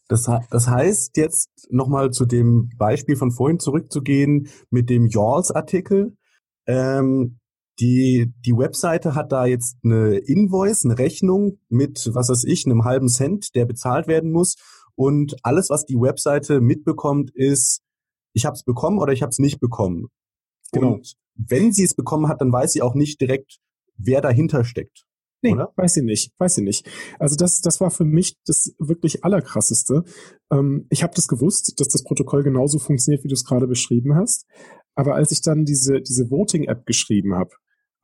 [0.08, 6.16] Das, das heißt, jetzt nochmal zu dem Beispiel von vorhin zurückzugehen mit dem Jaws-Artikel.
[6.66, 7.38] Ähm,
[7.80, 12.84] die, die Webseite hat da jetzt eine Invoice, eine Rechnung mit, was weiß ich, einem
[12.84, 14.56] halben Cent, der bezahlt werden muss.
[14.94, 17.82] Und alles, was die Webseite mitbekommt, ist,
[18.34, 20.08] ich habe es bekommen oder ich habe es nicht bekommen.
[20.72, 20.94] Genau.
[20.94, 23.58] Und wenn sie es bekommen hat, dann weiß sie auch nicht direkt,
[23.96, 25.04] wer dahinter steckt.
[25.44, 25.72] Nee, oder?
[25.74, 26.88] weiß ich nicht, weiß ich nicht.
[27.18, 30.04] Also das, das war für mich das wirklich allerkrasseste.
[30.52, 34.14] Ähm, ich habe das gewusst, dass das Protokoll genauso funktioniert, wie du es gerade beschrieben
[34.14, 34.46] hast.
[34.94, 37.50] Aber als ich dann diese, diese Voting-App geschrieben habe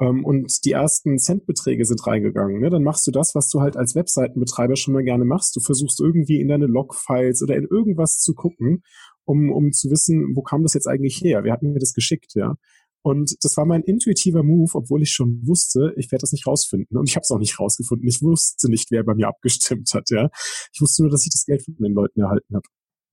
[0.01, 3.77] ähm, und die ersten Centbeträge sind reingegangen, ne, dann machst du das, was du halt
[3.77, 5.55] als Webseitenbetreiber schon mal gerne machst.
[5.57, 8.83] Du versuchst irgendwie in deine Log-Files oder in irgendwas zu gucken,
[9.25, 11.45] um, um zu wissen, wo kam das jetzt eigentlich her?
[11.45, 12.55] Wer hat mir das geschickt, ja?
[13.03, 16.99] Und das war mein intuitiver Move, obwohl ich schon wusste, ich werde das nicht rausfinden.
[16.99, 18.09] Und ich habe es auch nicht rausgefunden.
[18.09, 20.11] Ich wusste nicht, wer bei mir abgestimmt hat.
[20.11, 20.31] Ja,
[20.73, 22.67] ich wusste nur, dass ich das Geld von den Leuten erhalten habe.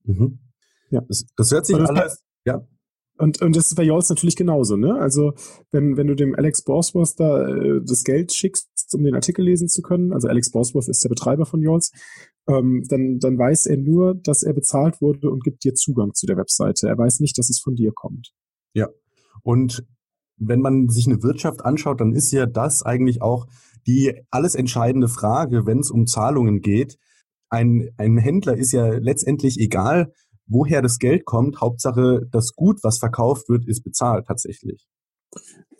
[0.04, 0.38] Mhm.
[0.90, 2.22] Ja, das, das hört sich alles.
[2.44, 2.66] Ja.
[3.18, 4.98] Und, und das ist bei Yols natürlich genauso, ne?
[4.98, 5.32] Also,
[5.70, 9.68] wenn, wenn du dem Alex Borsworth da äh, das Geld schickst, um den Artikel lesen
[9.68, 11.92] zu können, also Alex Borsworth ist der Betreiber von Yols,
[12.46, 16.26] ähm, dann, dann weiß er nur, dass er bezahlt wurde und gibt dir Zugang zu
[16.26, 16.88] der Webseite.
[16.88, 18.32] Er weiß nicht, dass es von dir kommt.
[18.74, 18.88] Ja,
[19.42, 19.84] und
[20.38, 23.46] wenn man sich eine Wirtschaft anschaut, dann ist ja das eigentlich auch
[23.86, 26.98] die alles entscheidende Frage, wenn es um Zahlungen geht.
[27.48, 30.12] Ein, ein Händler ist ja letztendlich egal,
[30.46, 31.60] woher das Geld kommt.
[31.60, 34.86] Hauptsache, das Gut, was verkauft wird, ist bezahlt tatsächlich.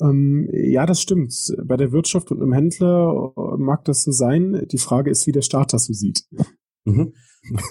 [0.01, 1.35] Ähm, ja, das stimmt.
[1.65, 4.67] Bei der Wirtschaft und einem Händler mag das so sein.
[4.71, 6.25] Die Frage ist, wie der Staat das so sieht.
[6.85, 7.15] Mhm.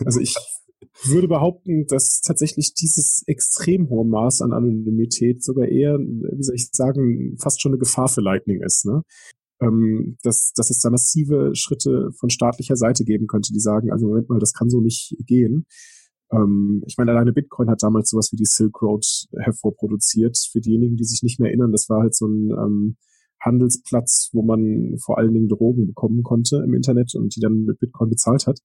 [0.06, 0.36] Also ich,
[1.04, 6.70] würde behaupten, dass tatsächlich dieses extrem hohe Maß an Anonymität sogar eher, wie soll ich
[6.72, 8.86] sagen, fast schon eine Gefahr für Lightning ist.
[8.86, 9.02] Ne?
[9.62, 14.08] Ähm, dass, dass es da massive Schritte von staatlicher Seite geben könnte, die sagen, also
[14.08, 15.66] Moment mal, das kann so nicht gehen.
[16.36, 19.06] Ähm, ich meine, alleine Bitcoin hat damals sowas wie die Silk Road
[19.38, 20.38] hervorproduziert.
[20.52, 22.98] Für diejenigen, die sich nicht mehr erinnern, das war halt so ein ähm,
[23.40, 27.80] Handelsplatz, wo man vor allen Dingen Drogen bekommen konnte im Internet und die dann mit
[27.80, 28.60] Bitcoin bezahlt hat.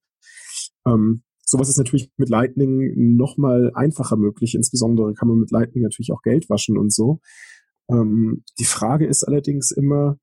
[0.87, 4.55] Ähm, Sowas ist natürlich mit Lightning noch mal einfacher möglich.
[4.55, 7.19] Insbesondere kann man mit Lightning natürlich auch Geld waschen und so.
[7.89, 10.17] Ähm, die Frage ist allerdings immer,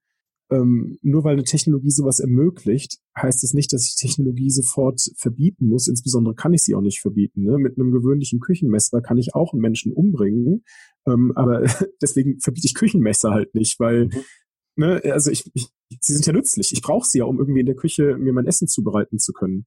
[0.50, 5.66] ähm, nur weil eine Technologie sowas ermöglicht, heißt es nicht, dass ich Technologie sofort verbieten
[5.66, 5.88] muss.
[5.88, 7.42] Insbesondere kann ich sie auch nicht verbieten.
[7.42, 7.58] Ne?
[7.58, 10.64] Mit einem gewöhnlichen Küchenmesser kann ich auch einen Menschen umbringen,
[11.06, 11.64] ähm, aber
[12.02, 14.12] deswegen verbiete ich Küchenmesser halt nicht, weil mhm.
[14.76, 15.68] ne, also ich, ich,
[16.00, 16.72] sie sind ja nützlich.
[16.72, 19.66] Ich brauche sie ja, um irgendwie in der Küche mir mein Essen zubereiten zu können.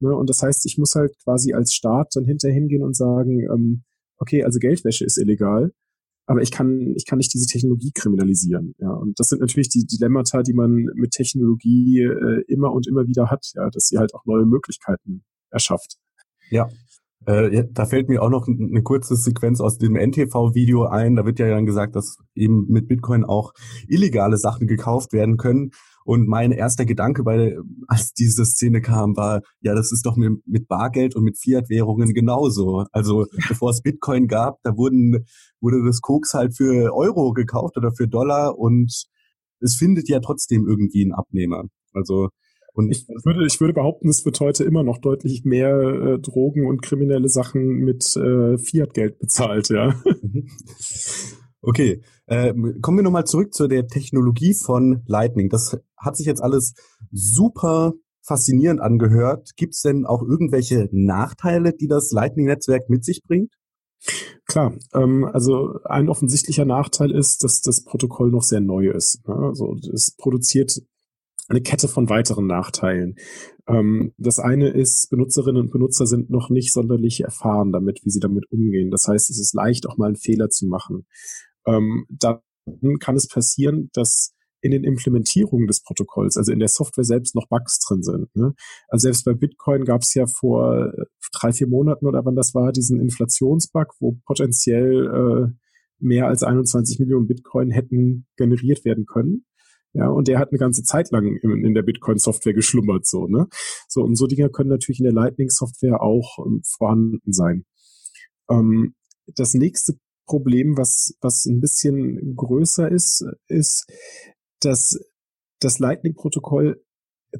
[0.00, 0.14] Ne?
[0.14, 3.84] Und das heißt, ich muss halt quasi als Staat dann hinterher hingehen und sagen, ähm,
[4.18, 5.72] okay, also Geldwäsche ist illegal,
[6.28, 8.74] aber ich kann, ich kann nicht diese Technologie kriminalisieren.
[8.78, 13.06] Ja, und das sind natürlich die Dilemmata, die man mit Technologie äh, immer und immer
[13.06, 15.96] wieder hat, ja, dass sie halt auch neue Möglichkeiten erschafft.
[16.50, 16.68] Ja.
[17.24, 21.16] Äh, da fällt mir auch noch eine kurze Sequenz aus dem NTV-Video ein.
[21.16, 23.54] Da wird ja dann gesagt, dass eben mit Bitcoin auch
[23.88, 25.70] illegale Sachen gekauft werden können.
[26.08, 30.40] Und mein erster Gedanke bei, als diese Szene kam, war, ja, das ist doch mit,
[30.46, 32.86] mit Bargeld und mit Fiat-Währungen genauso.
[32.92, 35.26] Also bevor es Bitcoin gab, da wurden,
[35.60, 38.90] wurde das Koks halt für Euro gekauft oder für Dollar und
[39.60, 41.64] es findet ja trotzdem irgendwie einen Abnehmer.
[41.92, 42.30] Also
[42.72, 46.66] und ich würde, ich würde behaupten, es wird heute immer noch deutlich mehr äh, Drogen
[46.66, 49.94] und kriminelle Sachen mit äh, Fiat-Geld bezahlt, ja.
[51.60, 55.48] Okay, äh, kommen wir nochmal zurück zu der Technologie von Lightning.
[55.48, 56.74] Das hat sich jetzt alles
[57.10, 59.50] super faszinierend angehört.
[59.56, 63.54] Gibt es denn auch irgendwelche Nachteile, die das Lightning-Netzwerk mit sich bringt?
[64.46, 69.26] Klar, ähm, also ein offensichtlicher Nachteil ist, dass das Protokoll noch sehr neu ist.
[69.26, 69.34] Ne?
[69.34, 70.80] Also es produziert
[71.48, 73.16] eine Kette von weiteren Nachteilen.
[73.66, 78.20] Ähm, das eine ist, Benutzerinnen und Benutzer sind noch nicht sonderlich erfahren damit, wie sie
[78.20, 78.90] damit umgehen.
[78.90, 81.06] Das heißt, es ist leicht, auch mal einen Fehler zu machen
[81.68, 82.40] ähm, dann
[83.00, 87.48] kann es passieren, dass in den Implementierungen des Protokolls, also in der Software selbst, noch
[87.48, 88.34] Bugs drin sind.
[88.34, 88.54] Ne?
[88.88, 92.54] Also selbst bei Bitcoin gab es ja vor äh, drei, vier Monaten oder wann das
[92.54, 95.52] war, diesen Inflationsbug, wo potenziell äh,
[96.00, 99.44] mehr als 21 Millionen Bitcoin hätten generiert werden können.
[99.94, 103.48] Ja, und der hat eine ganze Zeit lang in, in der Bitcoin-Software geschlummert, so, ne?
[103.88, 107.64] So, und so Dinge können natürlich in der Lightning-Software auch ähm, vorhanden sein.
[108.50, 108.94] Ähm,
[109.34, 109.94] das nächste
[110.28, 113.90] Problem, was, was ein bisschen größer ist, ist,
[114.60, 114.98] dass
[115.60, 116.80] das Lightning-Protokoll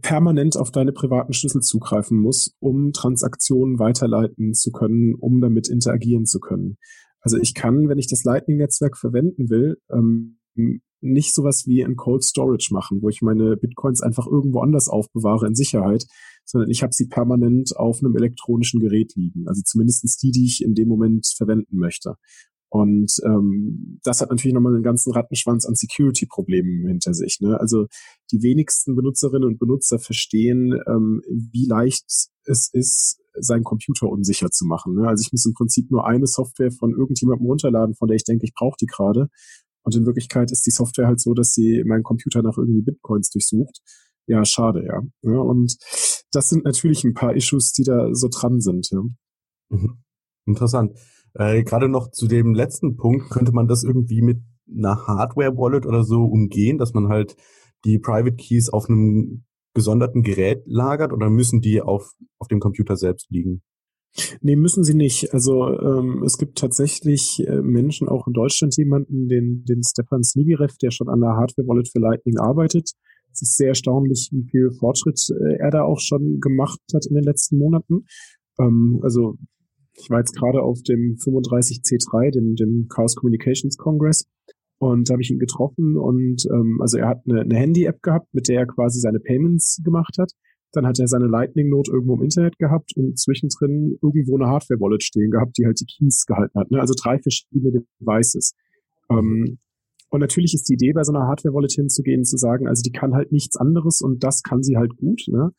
[0.03, 6.27] permanent auf deine privaten Schlüssel zugreifen muss, um Transaktionen weiterleiten zu können, um damit interagieren
[6.27, 6.77] zu können.
[7.21, 10.39] Also ich kann, wenn ich das Lightning-Netzwerk verwenden will, ähm,
[11.01, 15.47] nicht sowas wie ein Cold Storage machen, wo ich meine Bitcoins einfach irgendwo anders aufbewahre
[15.47, 16.07] in Sicherheit,
[16.45, 19.47] sondern ich habe sie permanent auf einem elektronischen Gerät liegen.
[19.47, 22.15] Also zumindestens die, die ich in dem Moment verwenden möchte.
[22.71, 27.39] Und ähm, das hat natürlich nochmal einen ganzen Rattenschwanz an Security-Problemen hinter sich.
[27.41, 27.59] Ne?
[27.59, 27.87] Also
[28.31, 32.05] die wenigsten Benutzerinnen und Benutzer verstehen, ähm, wie leicht
[32.45, 34.95] es ist, seinen Computer unsicher zu machen.
[34.95, 35.09] Ne?
[35.09, 38.45] Also ich muss im Prinzip nur eine Software von irgendjemandem runterladen, von der ich denke,
[38.45, 39.29] ich brauche die gerade.
[39.83, 43.31] Und in Wirklichkeit ist die Software halt so, dass sie meinen Computer nach irgendwie Bitcoins
[43.31, 43.81] durchsucht.
[44.27, 45.01] Ja, schade, ja.
[45.23, 45.79] ja und
[46.33, 48.91] das sind natürlich ein paar Issues, die da so dran sind.
[48.91, 49.01] Ja.
[49.71, 50.03] Mhm.
[50.45, 50.99] Interessant.
[51.35, 54.39] Äh, Gerade noch zu dem letzten Punkt, könnte man das irgendwie mit
[54.71, 57.37] einer Hardware-Wallet oder so umgehen, dass man halt
[57.85, 62.97] die Private Keys auf einem gesonderten Gerät lagert oder müssen die auf, auf dem Computer
[62.97, 63.63] selbst liegen?
[64.41, 65.33] Nee, müssen sie nicht.
[65.33, 70.75] Also ähm, es gibt tatsächlich äh, Menschen, auch in Deutschland jemanden, den, den Stefan Snigirev,
[70.83, 72.91] der schon an der Hardware-Wallet für Lightning arbeitet.
[73.33, 77.15] Es ist sehr erstaunlich, wie viel Fortschritt äh, er da auch schon gemacht hat in
[77.15, 78.07] den letzten Monaten.
[78.59, 79.37] Ähm, also
[79.99, 84.27] ich war jetzt gerade auf dem 35C3, dem, dem Chaos Communications Congress,
[84.79, 88.33] und da habe ich ihn getroffen und ähm, also er hat eine, eine Handy-App gehabt,
[88.33, 90.33] mit der er quasi seine Payments gemacht hat.
[90.73, 95.31] Dann hat er seine Lightning-Note irgendwo im Internet gehabt und zwischendrin irgendwo eine Hardware-Wallet stehen
[95.31, 96.71] gehabt, die halt die Keys gehalten hat.
[96.71, 96.79] Ne?
[96.79, 98.55] Also drei verschiedene Devices.
[99.11, 99.59] Ähm,
[100.11, 103.15] und natürlich ist die Idee, bei so einer Hardware-Wallet hinzugehen, zu sagen, also die kann
[103.15, 105.23] halt nichts anderes und das kann sie halt gut.
[105.27, 105.51] Ne?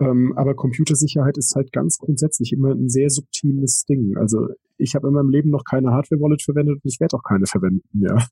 [0.00, 4.16] Ähm, aber Computersicherheit ist halt ganz grundsätzlich immer ein sehr subtiles Ding.
[4.16, 7.46] Also ich habe in meinem Leben noch keine Hardware-Wallet verwendet und ich werde auch keine
[7.46, 8.26] verwenden, ja.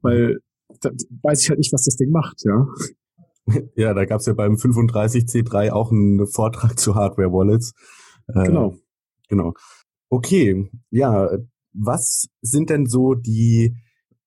[0.00, 0.38] Weil
[0.80, 0.90] da
[1.22, 2.66] weiß ich halt nicht, was das Ding macht, ja.
[3.76, 7.72] Ja, da gab es ja beim 35C3 auch einen Vortrag zu Hardware-Wallets.
[8.28, 8.76] Äh, genau.
[9.30, 9.54] Genau.
[10.10, 11.30] Okay, ja,
[11.72, 13.74] was sind denn so die,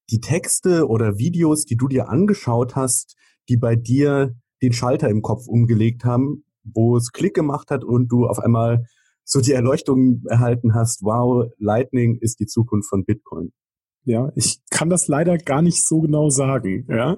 [0.09, 3.15] die Texte oder Videos, die du dir angeschaut hast,
[3.47, 8.11] die bei dir den Schalter im Kopf umgelegt haben, wo es Klick gemacht hat und
[8.11, 8.85] du auf einmal
[9.23, 13.51] so die Erleuchtung erhalten hast, wow, Lightning ist die Zukunft von Bitcoin.
[14.03, 16.87] Ja, ich kann das leider gar nicht so genau sagen.
[16.89, 17.17] Ja,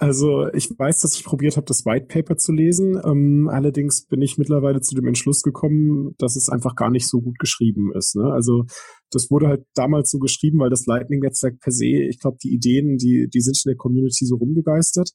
[0.00, 3.00] also ich weiß, dass ich probiert habe, das White Paper zu lesen.
[3.04, 7.20] Ähm, allerdings bin ich mittlerweile zu dem Entschluss gekommen, dass es einfach gar nicht so
[7.20, 8.16] gut geschrieben ist.
[8.16, 8.32] Ne?
[8.32, 8.64] Also
[9.12, 12.96] das wurde halt damals so geschrieben, weil das Lightning-Netzwerk per se, ich glaube, die Ideen,
[12.96, 15.10] die die sind in der Community so rumgegeistert.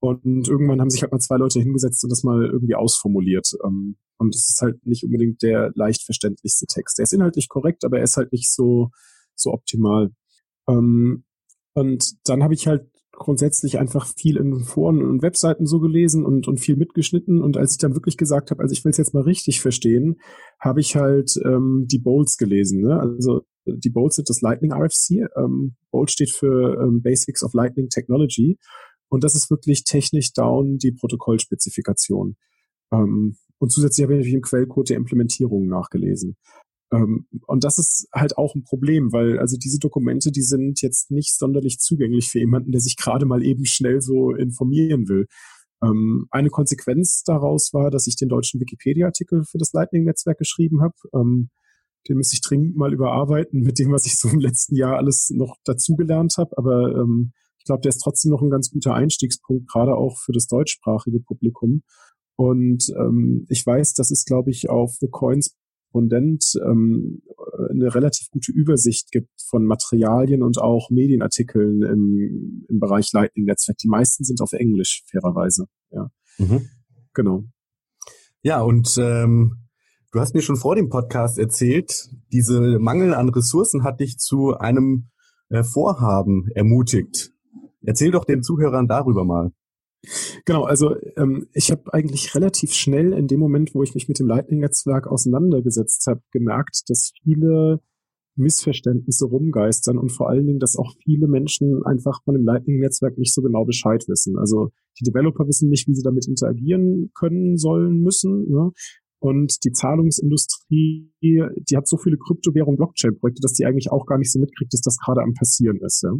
[0.00, 3.52] Und irgendwann haben sich halt mal zwei Leute hingesetzt und das mal irgendwie ausformuliert.
[3.64, 6.98] Ähm, und es ist halt nicht unbedingt der leicht verständlichste Text.
[6.98, 8.90] Der ist inhaltlich korrekt, aber er ist halt nicht so,
[9.34, 10.10] so optimal.
[10.68, 11.24] Ähm,
[11.74, 16.46] und dann habe ich halt grundsätzlich einfach viel in Foren und Webseiten so gelesen und,
[16.46, 17.42] und viel mitgeschnitten.
[17.42, 20.20] Und als ich dann wirklich gesagt habe, also ich will es jetzt mal richtig verstehen,
[20.60, 22.82] habe ich halt ähm, die Bowls gelesen.
[22.82, 22.98] Ne?
[22.98, 25.28] Also die Bowls sind das Lightning RFC.
[25.36, 28.58] Ähm, Bolt steht für ähm, Basics of Lightning Technology.
[29.08, 32.36] Und das ist wirklich technisch down die Protokollspezifikation.
[32.92, 36.36] Ähm, und zusätzlich habe ich natürlich im Quellcode der Implementierung nachgelesen.
[36.92, 41.10] Ähm, und das ist halt auch ein Problem, weil also diese Dokumente, die sind jetzt
[41.10, 45.26] nicht sonderlich zugänglich für jemanden, der sich gerade mal eben schnell so informieren will.
[45.82, 50.94] Ähm, eine Konsequenz daraus war, dass ich den deutschen Wikipedia-Artikel für das Lightning-Netzwerk geschrieben habe.
[51.14, 51.50] Ähm,
[52.08, 55.30] den müsste ich dringend mal überarbeiten mit dem, was ich so im letzten Jahr alles
[55.30, 56.56] noch dazugelernt habe.
[56.56, 60.32] Aber ähm, ich glaube, der ist trotzdem noch ein ganz guter Einstiegspunkt, gerade auch für
[60.32, 61.82] das deutschsprachige Publikum.
[62.36, 65.56] Und ähm, ich weiß, dass es, glaube ich, auf The Coins
[65.98, 67.22] Korrespondent ähm,
[67.70, 73.78] eine relativ gute Übersicht gibt von Materialien und auch Medienartikeln im, im Bereich Lightning-Netzwerk.
[73.78, 75.66] Die meisten sind auf Englisch, fairerweise.
[75.90, 76.68] Ja, mhm.
[77.14, 77.44] genau.
[78.42, 79.56] Ja, und ähm,
[80.12, 84.56] du hast mir schon vor dem Podcast erzählt, diese Mangel an Ressourcen hat dich zu
[84.56, 85.10] einem
[85.48, 87.32] äh, Vorhaben ermutigt.
[87.88, 89.50] Erzähl doch den Zuhörern darüber mal.
[90.44, 94.18] Genau, also ähm, ich habe eigentlich relativ schnell in dem Moment, wo ich mich mit
[94.18, 97.80] dem Lightning-Netzwerk auseinandergesetzt habe, gemerkt, dass viele
[98.36, 103.32] Missverständnisse rumgeistern und vor allen Dingen, dass auch viele Menschen einfach von dem Lightning-Netzwerk nicht
[103.32, 104.38] so genau Bescheid wissen.
[104.38, 104.68] Also
[105.00, 108.50] die Developer wissen nicht, wie sie damit interagieren können, sollen, müssen.
[108.50, 108.70] Ne?
[109.18, 114.30] Und die Zahlungsindustrie, die hat so viele Kryptowährung, Blockchain-Projekte, dass die eigentlich auch gar nicht
[114.30, 116.02] so mitkriegt, dass das gerade am passieren ist.
[116.02, 116.12] Ja?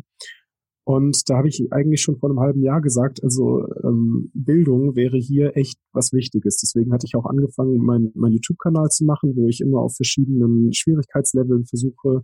[0.89, 5.19] Und da habe ich eigentlich schon vor einem halben Jahr gesagt, also ähm, Bildung wäre
[5.19, 6.57] hier echt was Wichtiges.
[6.63, 10.73] Deswegen hatte ich auch angefangen, meinen mein YouTube-Kanal zu machen, wo ich immer auf verschiedenen
[10.73, 12.23] Schwierigkeitsleveln versuche,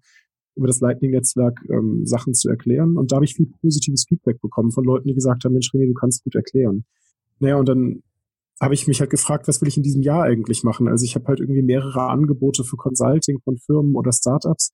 [0.57, 2.97] über das Lightning-Netzwerk ähm, Sachen zu erklären.
[2.97, 5.87] Und da habe ich viel positives Feedback bekommen von Leuten, die gesagt haben, Mensch, René,
[5.87, 6.87] du kannst gut erklären.
[7.41, 8.03] Naja, und dann
[8.63, 10.89] habe ich mich halt gefragt, was will ich in diesem Jahr eigentlich machen?
[10.89, 14.73] Also ich habe halt irgendwie mehrere Angebote für Consulting von Firmen oder Startups,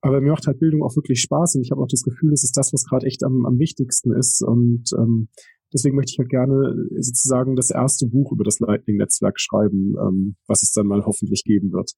[0.00, 2.44] aber mir macht halt Bildung auch wirklich Spaß und ich habe auch das Gefühl, es
[2.44, 5.28] ist das, was gerade echt am, am wichtigsten ist und ähm,
[5.72, 10.62] deswegen möchte ich halt gerne sozusagen das erste Buch über das Lightning-Netzwerk schreiben, ähm, was
[10.62, 11.92] es dann mal hoffentlich geben wird.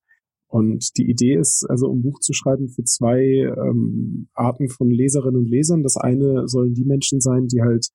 [0.48, 5.40] Und die Idee ist, also um Buch zu schreiben für zwei ähm, Arten von Leserinnen
[5.40, 5.82] und Lesern.
[5.82, 7.88] Das eine sollen die Menschen sein, die halt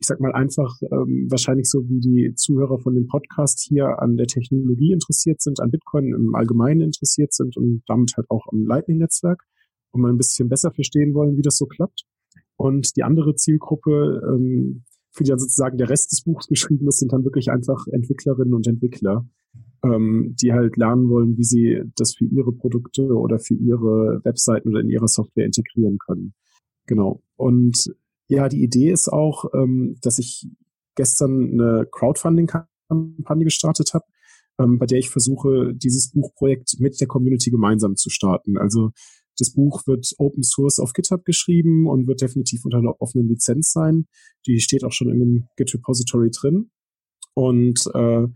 [0.00, 4.16] ich sag mal einfach ähm, wahrscheinlich so wie die Zuhörer von dem Podcast hier an
[4.16, 8.64] der Technologie interessiert sind, an Bitcoin im Allgemeinen interessiert sind und damit halt auch am
[8.64, 9.42] Lightning-Netzwerk
[9.90, 12.04] und mal ein bisschen besser verstehen wollen, wie das so klappt.
[12.56, 17.00] Und die andere Zielgruppe, ähm, für die dann sozusagen der Rest des Buchs geschrieben ist,
[17.00, 19.26] sind dann wirklich einfach Entwicklerinnen und Entwickler,
[19.82, 24.68] ähm, die halt lernen wollen, wie sie das für ihre Produkte oder für ihre Webseiten
[24.68, 26.34] oder in ihrer Software integrieren können.
[26.86, 27.22] Genau.
[27.36, 27.94] Und
[28.28, 30.46] ja, die Idee ist auch, ähm, dass ich
[30.94, 34.04] gestern eine Crowdfunding-Kampagne gestartet habe,
[34.58, 38.58] ähm, bei der ich versuche, dieses Buchprojekt mit der Community gemeinsam zu starten.
[38.58, 38.90] Also
[39.38, 43.70] das Buch wird Open Source auf GitHub geschrieben und wird definitiv unter einer offenen Lizenz
[43.72, 44.08] sein.
[44.46, 46.70] Die steht auch schon in dem Git Repository drin.
[47.34, 48.26] Und äh,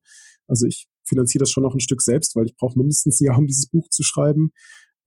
[0.48, 3.38] Also ich finanziere das schon noch ein Stück selbst, weil ich brauche mindestens ein Jahr,
[3.38, 4.52] um dieses Buch zu schreiben.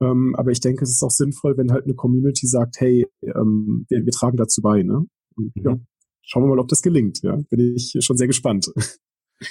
[0.00, 3.86] Ähm, aber ich denke, es ist auch sinnvoll, wenn halt eine Community sagt, hey, ähm,
[3.88, 4.82] wir, wir, tragen dazu bei.
[4.82, 5.04] Ne?
[5.36, 5.62] Und, mhm.
[5.62, 5.76] ja,
[6.22, 7.20] schauen wir mal, ob das gelingt.
[7.22, 8.72] Ja, bin ich schon sehr gespannt.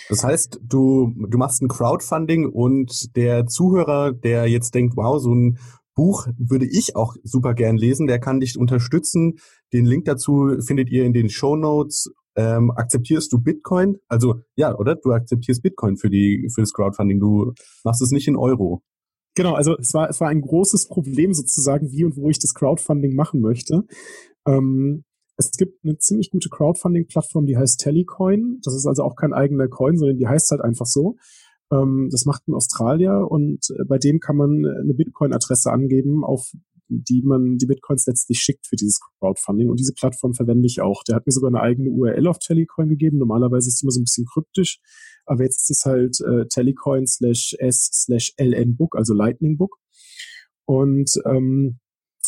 [0.10, 5.34] Das heißt, du, du machst ein Crowdfunding und der Zuhörer, der jetzt denkt, wow, so
[5.34, 5.58] ein
[5.96, 9.40] Buch würde ich auch super gern lesen, der kann dich unterstützen.
[9.74, 12.12] Den Link dazu findet ihr in den Show Notes.
[12.36, 13.98] Ähm, akzeptierst du Bitcoin?
[14.08, 14.96] Also ja, oder?
[14.96, 17.20] Du akzeptierst Bitcoin für die für das Crowdfunding.
[17.20, 18.82] Du machst es nicht in Euro.
[19.36, 22.54] Genau, also es war es war ein großes Problem sozusagen, wie und wo ich das
[22.54, 23.84] Crowdfunding machen möchte.
[24.48, 25.04] Ähm,
[25.50, 28.60] es gibt eine ziemlich gute Crowdfunding-Plattform, die heißt Telecoin.
[28.64, 31.16] Das ist also auch kein eigener Coin, sondern die heißt halt einfach so.
[31.72, 36.52] Ähm, das macht ein Australier und äh, bei dem kann man eine Bitcoin-Adresse angeben, auf
[36.92, 39.70] die man die Bitcoins letztlich schickt für dieses Crowdfunding.
[39.70, 41.04] Und diese Plattform verwende ich auch.
[41.04, 43.18] Der hat mir sogar eine eigene URL auf Telecoin gegeben.
[43.18, 44.80] Normalerweise ist sie immer so ein bisschen kryptisch,
[45.26, 49.78] aber jetzt ist es halt äh, telecoin slash s slash lnbook, also Lightning Book.
[50.66, 51.80] Und ähm,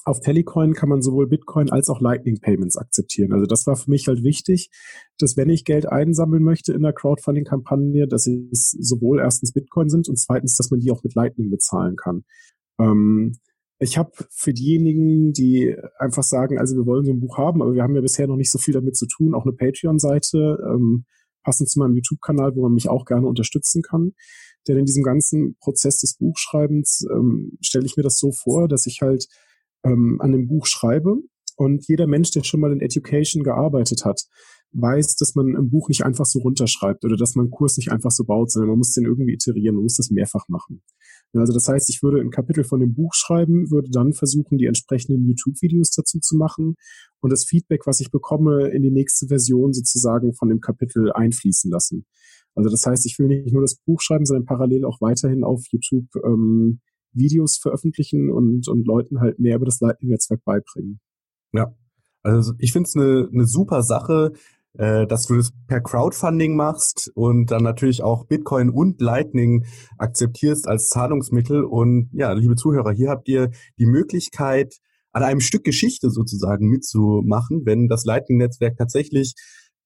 [0.06, 3.32] auf Telecoin kann man sowohl Bitcoin als auch Lightning Payments akzeptieren.
[3.32, 4.70] Also das war für mich halt wichtig,
[5.18, 10.10] dass wenn ich Geld einsammeln möchte in der Crowdfunding-Kampagne, dass es sowohl erstens Bitcoin sind
[10.10, 12.24] und zweitens, dass man die auch mit Lightning bezahlen kann.
[12.80, 13.38] Ähm,
[13.80, 17.74] ich habe für diejenigen, die einfach sagen, also wir wollen so ein Buch haben, aber
[17.74, 21.06] wir haben ja bisher noch nicht so viel damit zu tun, auch eine Patreon-Seite, ähm,
[21.44, 24.14] passend zu meinem YouTube-Kanal, wo man mich auch gerne unterstützen kann.
[24.68, 28.86] Denn in diesem ganzen Prozess des Buchschreibens ähm, stelle ich mir das so vor, dass
[28.86, 29.28] ich halt
[29.84, 31.18] ähm, an dem Buch schreibe.
[31.56, 34.22] Und jeder Mensch, der schon mal in Education gearbeitet hat,
[34.74, 37.92] weiß, dass man ein Buch nicht einfach so runterschreibt oder dass man einen Kurs nicht
[37.92, 40.82] einfach so baut, sondern man muss den irgendwie iterieren, man muss das mehrfach machen.
[41.34, 44.66] Also das heißt, ich würde ein Kapitel von dem Buch schreiben, würde dann versuchen, die
[44.66, 46.76] entsprechenden YouTube-Videos dazu zu machen
[47.22, 51.72] und das Feedback, was ich bekomme, in die nächste Version sozusagen von dem Kapitel einfließen
[51.72, 52.06] lassen.
[52.56, 55.64] Also das heißt, ich will nicht nur das Buch schreiben, sondern parallel auch weiterhin auf
[55.72, 56.82] YouTube ähm,
[57.14, 61.00] Videos veröffentlichen und, und Leuten halt mehr über das Lightning-Netzwerk beibringen.
[61.52, 61.74] Ja,
[62.24, 64.34] also ich finde es eine ne super Sache,
[64.78, 69.66] äh, dass du das per Crowdfunding machst und dann natürlich auch Bitcoin und Lightning
[69.98, 71.64] akzeptierst als Zahlungsmittel.
[71.64, 74.80] Und ja, liebe Zuhörer, hier habt ihr die Möglichkeit,
[75.12, 79.36] an einem Stück Geschichte sozusagen mitzumachen, wenn das Lightning-Netzwerk tatsächlich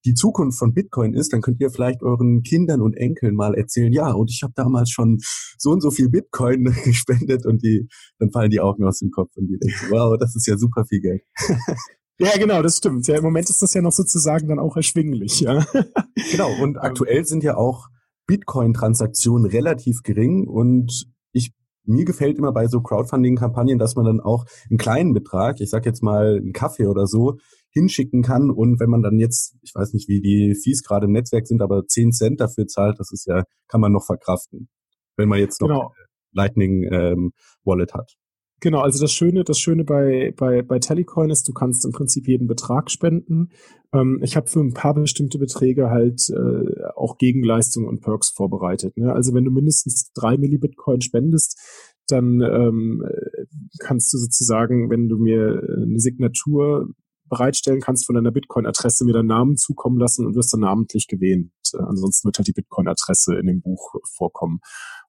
[0.06, 3.92] die Zukunft von Bitcoin ist, dann könnt ihr vielleicht euren Kindern und Enkeln mal erzählen,
[3.92, 5.18] ja, und ich habe damals schon
[5.58, 7.88] so und so viel Bitcoin gespendet und die,
[8.20, 10.86] dann fallen die Augen aus dem Kopf und die denken, wow, das ist ja super
[10.86, 11.22] viel Geld.
[12.20, 13.06] Ja, genau, das stimmt.
[13.06, 15.64] Ja, Im Moment ist das ja noch sozusagen dann auch erschwinglich, ja.
[16.32, 17.90] Genau, und aktuell sind ja auch
[18.26, 21.54] Bitcoin-Transaktionen relativ gering und ich
[21.86, 25.86] mir gefällt immer bei so Crowdfunding-Kampagnen, dass man dann auch einen kleinen Betrag, ich sag
[25.86, 27.38] jetzt mal einen Kaffee oder so,
[27.78, 28.50] hinschicken kann.
[28.50, 31.62] Und wenn man dann jetzt, ich weiß nicht, wie die Fees gerade im Netzwerk sind,
[31.62, 34.70] aber 10 Cent dafür zahlt, das ist ja, kann man noch verkraften.
[35.16, 35.94] Wenn man jetzt noch genau.
[36.34, 37.32] Lightning ähm,
[37.64, 38.18] Wallet hat.
[38.60, 42.28] Genau, also das Schöne, das Schöne bei, bei, bei Telecoin ist, du kannst im Prinzip
[42.28, 43.50] jeden Betrag spenden.
[43.94, 48.98] Ähm, ich habe für ein paar bestimmte Beträge halt äh, auch Gegenleistungen und Perks vorbereitet.
[48.98, 49.14] Ne?
[49.14, 51.60] Also wenn du mindestens drei Millibitcoin spendest,
[52.08, 53.06] dann ähm,
[53.80, 56.90] kannst du sozusagen, wenn du mir eine Signatur
[57.30, 61.50] bereitstellen kannst von deiner Bitcoin-Adresse, mir deinen Namen zukommen lassen und wirst dann namentlich gewählt.
[61.74, 64.60] Äh, ansonsten wird halt die Bitcoin-Adresse in dem Buch vorkommen.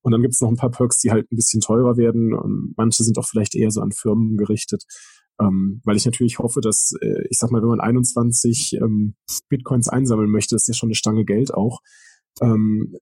[0.03, 2.75] Und dann gibt es noch ein paar Perks, die halt ein bisschen teurer werden und
[2.77, 4.85] manche sind auch vielleicht eher so an Firmen gerichtet.
[5.41, 9.15] Ähm, weil ich natürlich hoffe, dass, äh, ich sag mal, wenn man 21 ähm,
[9.49, 11.81] Bitcoins einsammeln möchte, ist ja schon eine Stange Geld auch,
[12.41, 12.97] ähm,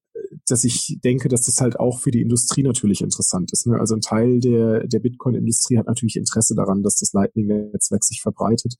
[0.48, 3.66] dass ich denke, dass das halt auch für die Industrie natürlich interessant ist.
[3.66, 3.78] Ne?
[3.78, 8.74] Also ein Teil der, der Bitcoin-Industrie hat natürlich Interesse daran, dass das Lightning-Netzwerk sich verbreitet.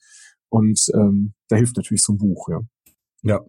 [0.49, 2.61] Und ähm, da hilft natürlich so ein Buch, ja.
[3.23, 3.45] Ja,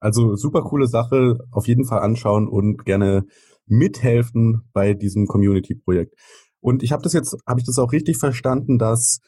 [0.00, 3.26] also super coole Sache, auf jeden Fall anschauen und gerne
[3.66, 6.14] mithelfen bei diesem Community-Projekt.
[6.60, 9.20] Und ich habe das jetzt, habe ich das auch richtig verstanden, dass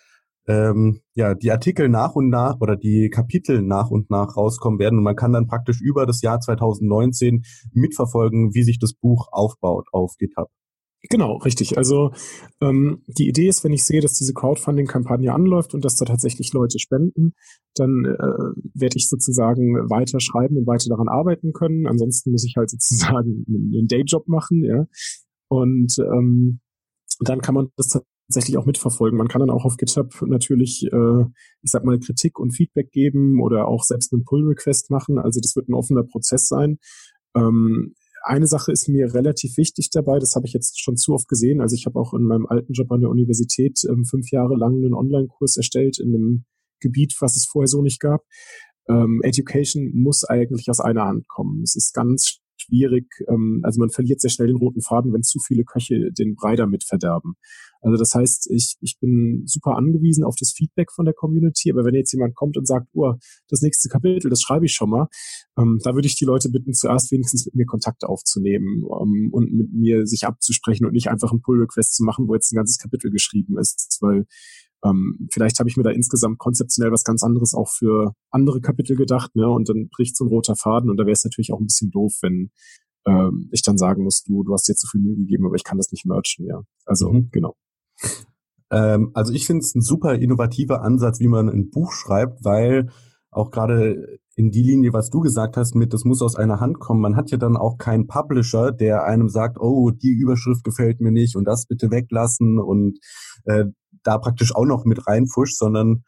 [0.47, 4.99] ähm, ja die Artikel nach und nach oder die Kapitel nach und nach rauskommen werden
[4.99, 9.87] und man kann dann praktisch über das Jahr 2019 mitverfolgen, wie sich das Buch aufbaut
[9.93, 10.49] auf GitHub.
[11.11, 11.77] Genau, richtig.
[11.79, 12.13] Also
[12.61, 16.53] ähm, die Idee ist, wenn ich sehe, dass diese Crowdfunding-Kampagne anläuft und dass da tatsächlich
[16.53, 17.35] Leute spenden,
[17.75, 21.89] dann äh, werde ich sozusagen weiter schreiben und weiter daran arbeiten können.
[21.89, 24.87] Ansonsten muss ich halt sozusagen einen Dayjob machen, ja.
[25.49, 26.61] Und ähm,
[27.19, 28.01] dann kann man das
[28.33, 29.19] tatsächlich auch mitverfolgen.
[29.19, 31.25] Man kann dann auch auf GitHub natürlich, äh,
[31.61, 35.19] ich sag mal, Kritik und Feedback geben oder auch selbst einen Pull-Request machen.
[35.19, 36.79] Also das wird ein offener Prozess sein.
[37.37, 41.29] Ähm, eine Sache ist mir relativ wichtig dabei, das habe ich jetzt schon zu oft
[41.29, 41.61] gesehen.
[41.61, 44.77] Also ich habe auch in meinem alten Job an der Universität ähm, fünf Jahre lang
[44.77, 46.45] einen Online-Kurs erstellt in einem
[46.81, 48.23] Gebiet, was es vorher so nicht gab.
[48.89, 51.63] Ähm, Education muss eigentlich aus einer Hand kommen.
[51.63, 55.39] Es ist ganz schwierig, ähm, also man verliert sehr schnell den roten Faden, wenn zu
[55.39, 57.35] viele Köche den Brei damit verderben.
[57.83, 61.85] Also das heißt, ich, ich bin super angewiesen auf das Feedback von der Community, aber
[61.85, 63.15] wenn jetzt jemand kommt und sagt, oh,
[63.49, 65.09] das nächste Kapitel, das schreibe ich schon mal,
[65.59, 69.53] ähm, da würde ich die Leute bitten, zuerst wenigstens mit mir Kontakt aufzunehmen ähm, und
[69.53, 72.79] mit mir sich abzusprechen und nicht einfach einen Pull-Request zu machen, wo jetzt ein ganzes
[72.79, 74.27] Kapitel geschrieben ist, weil
[74.85, 78.97] ähm, vielleicht habe ich mir da insgesamt konzeptionell was ganz anderes auch für andere Kapitel
[78.97, 79.49] gedacht, ne?
[79.49, 81.91] Und dann bricht so ein roter Faden und da wäre es natürlich auch ein bisschen
[81.91, 82.51] doof, wenn
[83.07, 85.65] ähm, ich dann sagen muss, du, du hast dir zu viel Mühe gegeben, aber ich
[85.65, 86.63] kann das nicht merchen, ja.
[86.85, 87.29] Also mhm.
[87.31, 87.55] genau.
[88.71, 92.91] Ähm, also ich finde es ein super innovativer Ansatz, wie man ein Buch schreibt, weil
[93.31, 96.81] auch gerade in die Linie, was du gesagt hast, mit das muss aus einer Hand
[96.81, 97.01] kommen.
[97.01, 101.13] Man hat ja dann auch keinen Publisher, der einem sagt, oh, die Überschrift gefällt mir
[101.13, 102.99] nicht und das bitte weglassen und
[103.45, 103.67] äh,
[104.05, 106.05] da praktisch auch noch mit reinfuscht, sondern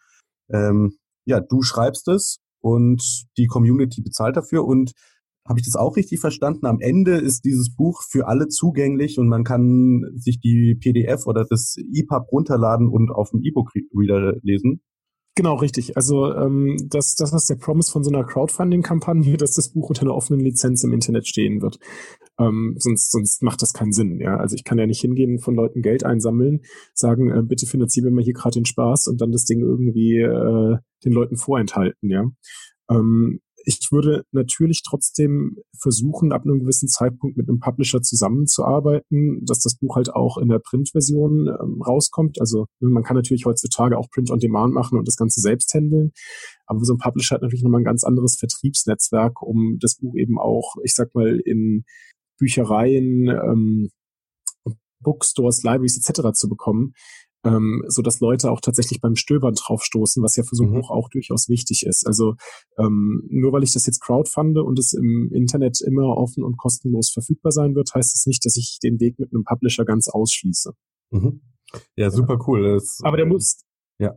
[0.52, 3.02] ähm, ja, du schreibst es und
[3.38, 4.92] die Community bezahlt dafür und
[5.46, 6.66] habe ich das auch richtig verstanden?
[6.66, 11.44] Am Ende ist dieses Buch für alle zugänglich und man kann sich die PDF oder
[11.44, 14.80] das EPUB runterladen und auf dem E-Book-Reader lesen.
[15.36, 15.96] Genau, richtig.
[15.96, 20.02] Also ähm, das, das ist der Promise von so einer Crowdfunding-Kampagne, dass das Buch unter
[20.02, 21.78] einer offenen Lizenz im Internet stehen wird.
[22.38, 24.18] Ähm, sonst, sonst macht das keinen Sinn.
[24.20, 26.62] Ja, also ich kann ja nicht hingehen, von Leuten Geld einsammeln,
[26.92, 30.18] sagen, äh, bitte finanzieren wir mal hier gerade den Spaß und dann das Ding irgendwie
[30.18, 32.10] äh, den Leuten vorenthalten.
[32.10, 32.30] Ja,
[32.90, 39.60] ähm, ich würde natürlich trotzdem versuchen, ab einem gewissen Zeitpunkt mit einem Publisher zusammenzuarbeiten, dass
[39.60, 42.40] das Buch halt auch in der Printversion ähm, rauskommt.
[42.40, 46.12] Also man kann natürlich heutzutage auch Print on Demand machen und das Ganze selbst handeln.
[46.66, 50.38] Aber so ein Publisher hat natürlich nochmal ein ganz anderes Vertriebsnetzwerk, um das Buch eben
[50.38, 51.84] auch, ich sag mal, in
[52.38, 53.90] Büchereien, ähm,
[55.00, 56.32] Bookstores, Libraries etc.
[56.32, 56.94] zu bekommen,
[57.44, 60.80] ähm, so dass Leute auch tatsächlich beim Stöbern draufstoßen, was ja für so ein mhm.
[60.80, 62.06] Buch auch durchaus wichtig ist.
[62.06, 62.34] Also
[62.78, 67.10] ähm, nur weil ich das jetzt crowdfunde und es im Internet immer offen und kostenlos
[67.10, 70.08] verfügbar sein wird, heißt es das nicht, dass ich den Weg mit einem Publisher ganz
[70.08, 70.72] ausschließe.
[71.10, 71.42] Mhm.
[71.96, 72.74] Ja, super cool.
[72.74, 73.62] Das, Aber der muss,
[73.98, 74.14] ja.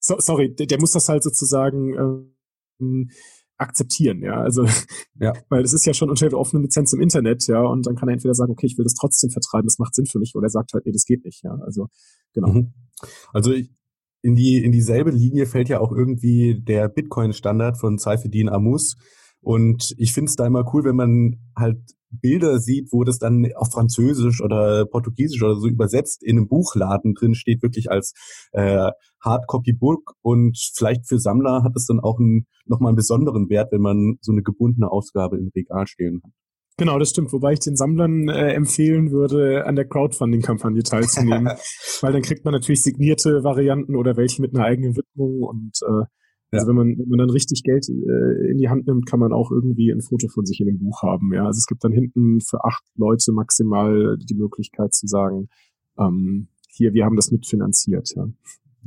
[0.00, 2.34] So, sorry, der, der muss das halt sozusagen
[2.80, 3.10] ähm,
[3.60, 4.40] akzeptieren, ja.
[4.40, 4.66] Also,
[5.18, 5.32] ja.
[5.48, 8.08] weil es ist ja schon unter der offenen Lizenz im Internet, ja, und dann kann
[8.08, 10.46] er entweder sagen, okay, ich will das trotzdem vertreiben, das macht Sinn für mich, oder
[10.46, 11.52] er sagt halt, nee, das geht nicht, ja.
[11.64, 11.88] Also,
[12.32, 12.52] genau.
[12.52, 12.72] Mhm.
[13.32, 13.70] Also ich,
[14.22, 18.96] in die in dieselbe Linie fällt ja auch irgendwie der Bitcoin-Standard von Saifedean Amus.
[19.40, 21.78] Und ich finde es da immer cool, wenn man halt
[22.10, 27.14] Bilder sieht, wo das dann auf Französisch oder Portugiesisch oder so übersetzt in einem Buchladen
[27.14, 28.12] drin steht, wirklich als
[28.52, 28.90] äh,
[29.22, 33.80] Hardcopy-Book und vielleicht für Sammler hat es dann auch einen, nochmal einen besonderen Wert, wenn
[33.80, 36.32] man so eine gebundene Ausgabe im Regal stehen hat.
[36.76, 37.32] Genau, das stimmt.
[37.34, 41.46] Wobei ich den Sammlern äh, empfehlen würde, an der Crowdfunding-Kampagne teilzunehmen,
[42.00, 46.06] weil dann kriegt man natürlich signierte Varianten oder welche mit einer eigenen Widmung und äh,
[46.52, 49.32] also wenn man, wenn man dann richtig Geld äh, in die Hand nimmt, kann man
[49.32, 51.32] auch irgendwie ein Foto von sich in dem Buch haben.
[51.32, 55.48] Ja, also es gibt dann hinten für acht Leute maximal die Möglichkeit zu sagen,
[55.98, 58.12] ähm, hier, wir haben das mitfinanziert.
[58.16, 58.26] Ja.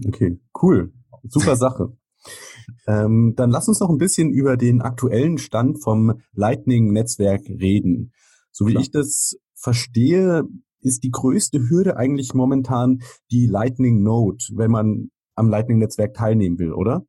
[0.07, 0.91] Okay, cool,
[1.23, 1.95] super Sache.
[2.87, 8.11] ähm, dann lass uns noch ein bisschen über den aktuellen Stand vom Lightning-Netzwerk reden.
[8.51, 8.83] So wie Klar.
[8.83, 10.43] ich das verstehe,
[10.81, 12.99] ist die größte Hürde eigentlich momentan
[13.31, 17.05] die Lightning Node, wenn man am Lightning-Netzwerk teilnehmen will, oder?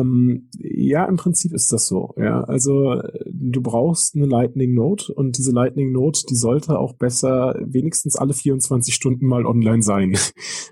[0.00, 2.14] Ähm, ja, im Prinzip ist das so.
[2.16, 7.54] Ja, also du brauchst eine Lightning Node und diese Lightning Node, die sollte auch besser
[7.64, 10.16] wenigstens alle 24 Stunden mal online sein.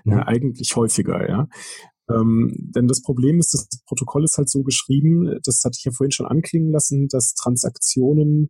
[0.05, 1.49] Ja, eigentlich häufiger, ja.
[2.09, 5.91] Ähm, denn das Problem ist, das Protokoll ist halt so geschrieben, das hatte ich ja
[5.91, 8.49] vorhin schon anklingen lassen, dass Transaktionen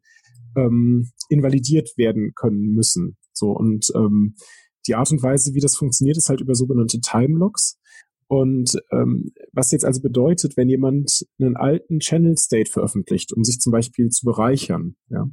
[0.55, 3.17] ähm, invalidiert werden können müssen.
[3.33, 4.35] So und ähm,
[4.87, 7.79] die Art und Weise, wie das funktioniert, ist halt über sogenannte Time Logs.
[8.27, 13.59] Und ähm, was jetzt also bedeutet, wenn jemand einen alten Channel State veröffentlicht, um sich
[13.59, 15.29] zum Beispiel zu bereichern, ja,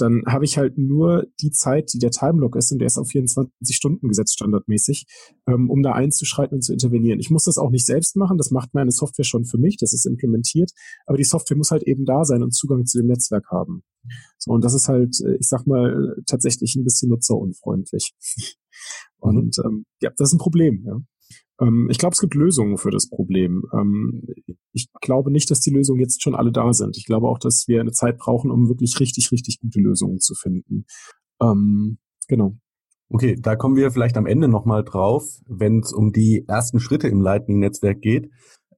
[0.00, 3.08] dann habe ich halt nur die Zeit, die der Timelock ist, und der ist auf
[3.08, 5.06] 24 Stunden gesetzt standardmäßig,
[5.46, 7.20] ähm, um da einzuschreiten und zu intervenieren.
[7.20, 9.92] Ich muss das auch nicht selbst machen, das macht meine Software schon für mich, das
[9.92, 10.70] ist implementiert,
[11.06, 13.82] aber die Software muss halt eben da sein und Zugang zu dem Netzwerk haben.
[14.38, 18.14] So, und das ist halt, äh, ich sag mal, tatsächlich ein bisschen nutzerunfreundlich.
[19.18, 20.82] Und ähm, ja, das ist ein Problem.
[20.86, 20.98] Ja.
[21.60, 23.64] Ähm, ich glaube, es gibt Lösungen für das Problem.
[23.72, 24.26] Ähm,
[24.72, 26.96] ich glaube nicht, dass die Lösungen jetzt schon alle da sind.
[26.96, 30.34] Ich glaube auch, dass wir eine Zeit brauchen, um wirklich richtig, richtig gute Lösungen zu
[30.34, 30.86] finden.
[31.40, 31.98] Ähm,
[32.28, 32.56] genau.
[33.08, 37.08] Okay, da kommen wir vielleicht am Ende nochmal drauf, wenn es um die ersten Schritte
[37.08, 38.30] im Lightning-Netzwerk geht.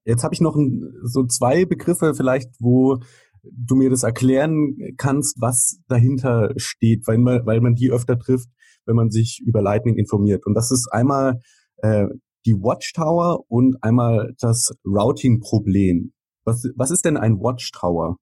[0.05, 0.57] Jetzt habe ich noch
[1.03, 2.99] so zwei Begriffe vielleicht, wo
[3.43, 8.49] du mir das erklären kannst, was dahinter steht, weil man, weil man die öfter trifft,
[8.87, 10.47] wenn man sich über Lightning informiert.
[10.47, 11.41] Und das ist einmal
[11.79, 12.07] äh,
[12.47, 16.13] die Watchtower und einmal das Routing-Problem.
[16.45, 18.17] Was, was ist denn ein Watchtower?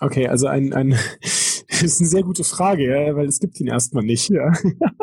[0.00, 0.90] Okay, also ein, ein
[1.68, 4.30] das ist eine sehr gute Frage, ja, weil es gibt ihn erstmal nicht.
[4.30, 4.52] Ja.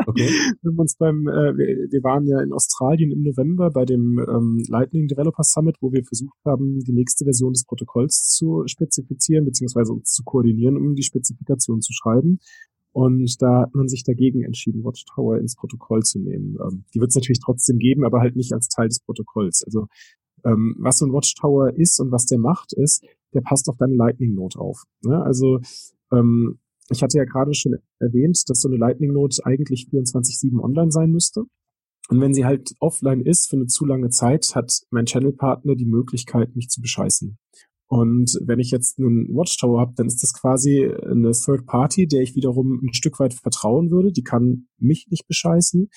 [0.05, 0.29] Okay.
[0.61, 4.19] Wir haben uns beim, äh, wir, wir waren ja in Australien im November bei dem
[4.19, 9.45] ähm, Lightning Developer Summit, wo wir versucht haben, die nächste Version des Protokolls zu spezifizieren
[9.45, 12.39] beziehungsweise uns zu koordinieren, um die Spezifikation zu schreiben.
[12.91, 16.57] Und da hat man sich dagegen entschieden, Watchtower ins Protokoll zu nehmen.
[16.61, 19.63] Ähm, die wird es natürlich trotzdem geben, aber halt nicht als Teil des Protokolls.
[19.63, 19.87] Also
[20.45, 23.95] ähm, was so ein Watchtower ist und was der macht, ist, der passt auf deine
[23.95, 24.83] Lightning Note auf.
[25.03, 25.21] Ne?
[25.21, 25.59] Also
[26.11, 26.59] ähm,
[26.89, 31.11] ich hatte ja gerade schon erwähnt, dass so eine Lightning Note eigentlich 24/7 online sein
[31.11, 31.43] müsste.
[32.09, 35.85] Und wenn sie halt offline ist für eine zu lange Zeit, hat mein Channel-Partner die
[35.85, 37.37] Möglichkeit, mich zu bescheißen.
[37.89, 42.21] Und wenn ich jetzt einen Watchtower habe, dann ist das quasi eine Third Party, der
[42.21, 44.11] ich wiederum ein Stück weit vertrauen würde.
[44.11, 45.89] Die kann mich nicht bescheißen,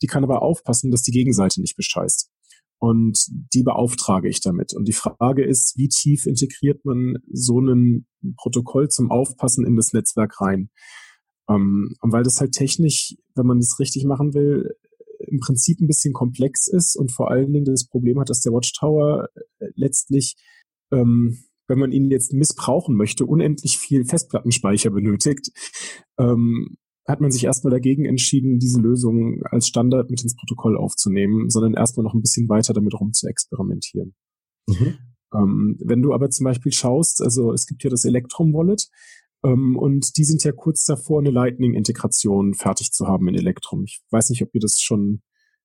[0.00, 2.30] die kann aber aufpassen, dass die Gegenseite nicht bescheißt.
[2.78, 4.74] Und die beauftrage ich damit.
[4.74, 9.92] Und die Frage ist, wie tief integriert man so ein Protokoll zum Aufpassen in das
[9.92, 10.70] Netzwerk rein?
[11.48, 14.74] Ähm, und weil das halt technisch, wenn man es richtig machen will,
[15.18, 18.52] im Prinzip ein bisschen komplex ist und vor allen Dingen das Problem hat, dass der
[18.52, 19.28] Watchtower
[19.74, 20.36] letztlich
[20.92, 25.50] ähm, wenn man ihn jetzt missbrauchen möchte, unendlich viel Festplattenspeicher benötigt,
[26.18, 26.76] ähm,
[27.06, 31.74] hat man sich erstmal dagegen entschieden, diese Lösung als Standard mit ins Protokoll aufzunehmen, sondern
[31.74, 34.14] erstmal noch ein bisschen weiter damit rum zu experimentieren.
[34.66, 34.98] Mhm.
[35.34, 38.88] Ähm, wenn du aber zum Beispiel schaust, also es gibt ja das Electrum Wallet,
[39.44, 43.84] ähm, und die sind ja kurz davor, eine Lightning-Integration fertig zu haben in Electrum.
[43.84, 45.22] Ich weiß nicht, ob ihr das schon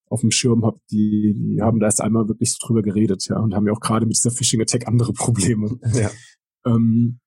[0.10, 3.40] auf dem Schirm habe, die, die haben da erst einmal wirklich so drüber geredet, ja,
[3.40, 5.80] und haben ja auch gerade mit dieser Phishing Attack andere Probleme.
[5.94, 6.10] Ja.
[6.66, 7.20] Ähm,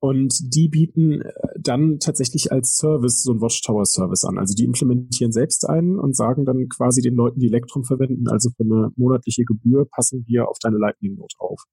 [0.00, 4.38] und die bieten äh, dann tatsächlich als Service so ein Watchtower Service an.
[4.38, 8.50] Also die implementieren selbst einen und sagen dann quasi den Leuten, die Electrum verwenden, also
[8.50, 11.64] für eine monatliche Gebühr passen wir auf deine Lightning Note auf.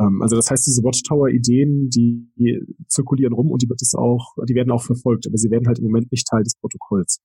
[0.00, 3.94] Ähm, also das heißt, diese Watchtower Ideen, die, die zirkulieren rum und die wird es
[3.94, 7.20] auch, die werden auch verfolgt, aber sie werden halt im Moment nicht Teil des Protokolls.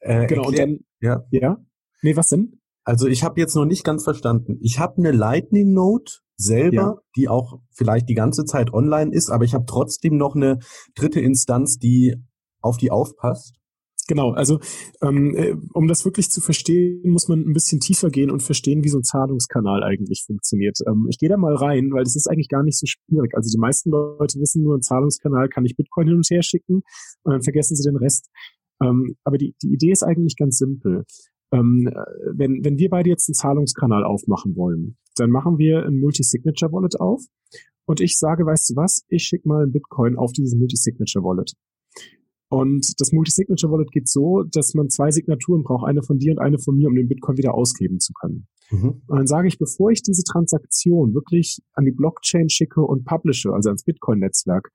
[0.00, 1.24] Äh, genau, erklär, und dann, ja.
[1.30, 1.58] ja.
[2.02, 2.60] Nee, was denn?
[2.84, 4.58] Also ich habe jetzt noch nicht ganz verstanden.
[4.60, 6.94] Ich habe eine Lightning Note selber, ja.
[7.16, 10.58] die auch vielleicht die ganze Zeit online ist, aber ich habe trotzdem noch eine
[10.94, 12.14] dritte Instanz, die
[12.60, 13.56] auf die aufpasst.
[14.08, 14.60] Genau, also
[15.02, 18.84] ähm, äh, um das wirklich zu verstehen, muss man ein bisschen tiefer gehen und verstehen,
[18.84, 20.78] wie so ein Zahlungskanal eigentlich funktioniert.
[20.86, 23.34] Ähm, ich gehe da mal rein, weil das ist eigentlich gar nicht so schwierig.
[23.34, 26.82] Also die meisten Leute wissen nur, ein Zahlungskanal kann ich Bitcoin hin und her schicken
[27.24, 28.30] und dann vergessen sie den Rest.
[28.80, 31.04] Ähm, aber die, die Idee ist eigentlich ganz simpel.
[31.56, 31.90] Ähm,
[32.34, 37.22] wenn, wenn wir beide jetzt einen Zahlungskanal aufmachen wollen, dann machen wir ein Multi-Signature-Wallet auf
[37.86, 41.54] und ich sage, weißt du was, ich schicke mal ein Bitcoin auf dieses Multi-Signature-Wallet.
[42.48, 46.58] Und das Multi-Signature-Wallet geht so, dass man zwei Signaturen braucht, eine von dir und eine
[46.58, 48.46] von mir, um den Bitcoin wieder ausgeben zu können.
[48.70, 49.02] Mhm.
[49.06, 53.52] Und dann sage ich, bevor ich diese Transaktion wirklich an die Blockchain schicke und publishe,
[53.52, 54.70] also ans Bitcoin-Netzwerk,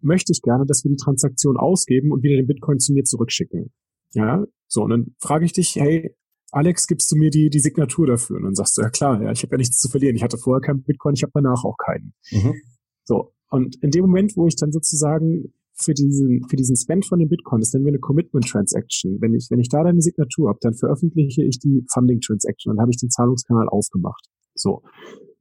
[0.00, 3.72] möchte ich gerne, dass wir die Transaktion ausgeben und wieder den Bitcoin zu mir zurückschicken.
[4.12, 6.14] Ja, so, und dann frage ich dich, hey,
[6.54, 8.36] Alex, gibst du mir die, die Signatur dafür?
[8.36, 10.14] Und dann sagst du, ja klar, ja, ich habe ja nichts zu verlieren.
[10.14, 12.14] Ich hatte vorher keinen Bitcoin, ich habe danach auch keinen.
[12.30, 12.54] Mhm.
[13.02, 17.18] So, und in dem Moment, wo ich dann sozusagen für diesen, für diesen Spend von
[17.18, 19.20] dem Bitcoin, das nennen wir eine Commitment Transaction.
[19.20, 22.80] Wenn ich, wenn ich da deine Signatur habe, dann veröffentliche ich die Funding Transaction, dann
[22.80, 24.24] habe ich den Zahlungskanal aufgemacht.
[24.54, 24.82] So.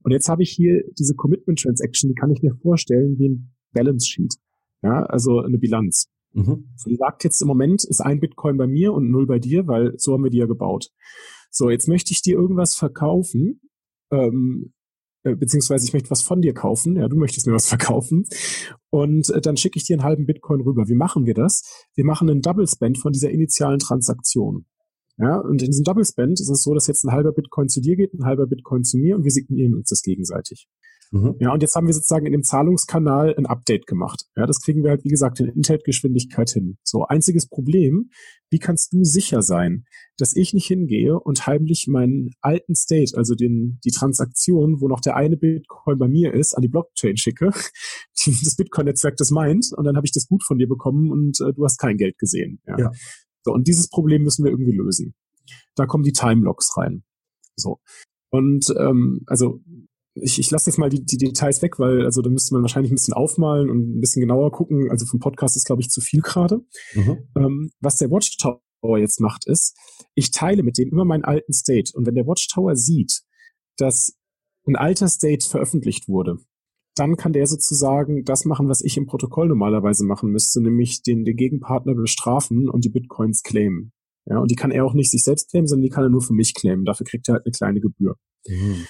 [0.01, 3.53] Und jetzt habe ich hier diese Commitment Transaction, die kann ich mir vorstellen wie ein
[3.71, 4.33] Balance Sheet.
[4.81, 6.07] Ja, also eine Bilanz.
[6.33, 6.69] Mhm.
[6.85, 9.93] Die sagt jetzt im Moment ist ein Bitcoin bei mir und null bei dir, weil
[9.97, 10.89] so haben wir die ja gebaut.
[11.49, 13.61] So, jetzt möchte ich dir irgendwas verkaufen,
[14.11, 14.73] ähm,
[15.23, 18.25] äh, beziehungsweise ich möchte was von dir kaufen, ja, du möchtest mir was verkaufen
[18.89, 20.87] und äh, dann schicke ich dir einen halben Bitcoin rüber.
[20.87, 21.87] Wie machen wir das?
[21.95, 24.65] Wir machen einen Double Spend von dieser initialen Transaktion.
[25.17, 27.81] Ja, und in diesem Double Spend ist es so, dass jetzt ein halber Bitcoin zu
[27.81, 30.67] dir geht, ein halber Bitcoin zu mir und wir signieren uns das gegenseitig.
[31.13, 31.35] Mhm.
[31.39, 34.25] Ja, und jetzt haben wir sozusagen in dem Zahlungskanal ein Update gemacht.
[34.35, 36.79] Ja, das kriegen wir halt, wie gesagt, in Internetgeschwindigkeit hin.
[36.83, 38.09] So, einziges Problem,
[38.49, 39.85] wie kannst du sicher sein,
[40.17, 45.01] dass ich nicht hingehe und heimlich meinen alten State, also den, die Transaktion, wo noch
[45.01, 47.51] der eine Bitcoin bei mir ist, an die Blockchain schicke,
[48.25, 51.39] die, das Bitcoin-Netzwerk das meint, und dann habe ich das gut von dir bekommen und
[51.41, 52.59] äh, du hast kein Geld gesehen.
[52.65, 52.75] Ja.
[52.79, 52.91] ja.
[53.43, 55.13] So, und dieses Problem müssen wir irgendwie lösen.
[55.75, 57.03] Da kommen die Timelocks rein.
[57.55, 57.77] So.
[58.31, 59.61] Und ähm, also
[60.15, 62.91] ich, ich lasse jetzt mal die, die Details weg, weil also da müsste man wahrscheinlich
[62.91, 64.89] ein bisschen aufmalen und ein bisschen genauer gucken.
[64.91, 66.61] Also vom Podcast ist, glaube ich, zu viel gerade.
[66.93, 67.27] Mhm.
[67.35, 69.75] Ähm, was der Watchtower jetzt macht, ist,
[70.13, 71.91] ich teile mit dem immer meinen alten State.
[71.95, 73.21] Und wenn der Watchtower sieht,
[73.77, 74.15] dass
[74.67, 76.37] ein alter State veröffentlicht wurde,
[76.95, 81.25] dann kann der sozusagen das machen, was ich im Protokoll normalerweise machen müsste, nämlich den,
[81.25, 83.93] den Gegenpartner bestrafen und die Bitcoins claimen.
[84.25, 86.21] Ja, und die kann er auch nicht sich selbst claimen, sondern die kann er nur
[86.21, 86.85] für mich claimen.
[86.85, 88.15] Dafür kriegt er halt eine kleine Gebühr.
[88.47, 88.85] Mhm.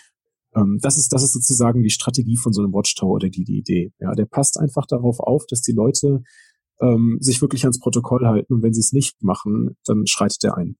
[0.55, 3.57] Ähm, das ist, das ist sozusagen die Strategie von so einem Watchtower oder die, die
[3.57, 3.91] Idee.
[3.99, 6.23] Ja, der passt einfach darauf auf, dass die Leute
[6.81, 10.57] ähm, sich wirklich ans Protokoll halten und wenn sie es nicht machen, dann schreitet er
[10.57, 10.75] ein.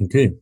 [0.00, 0.40] Okay.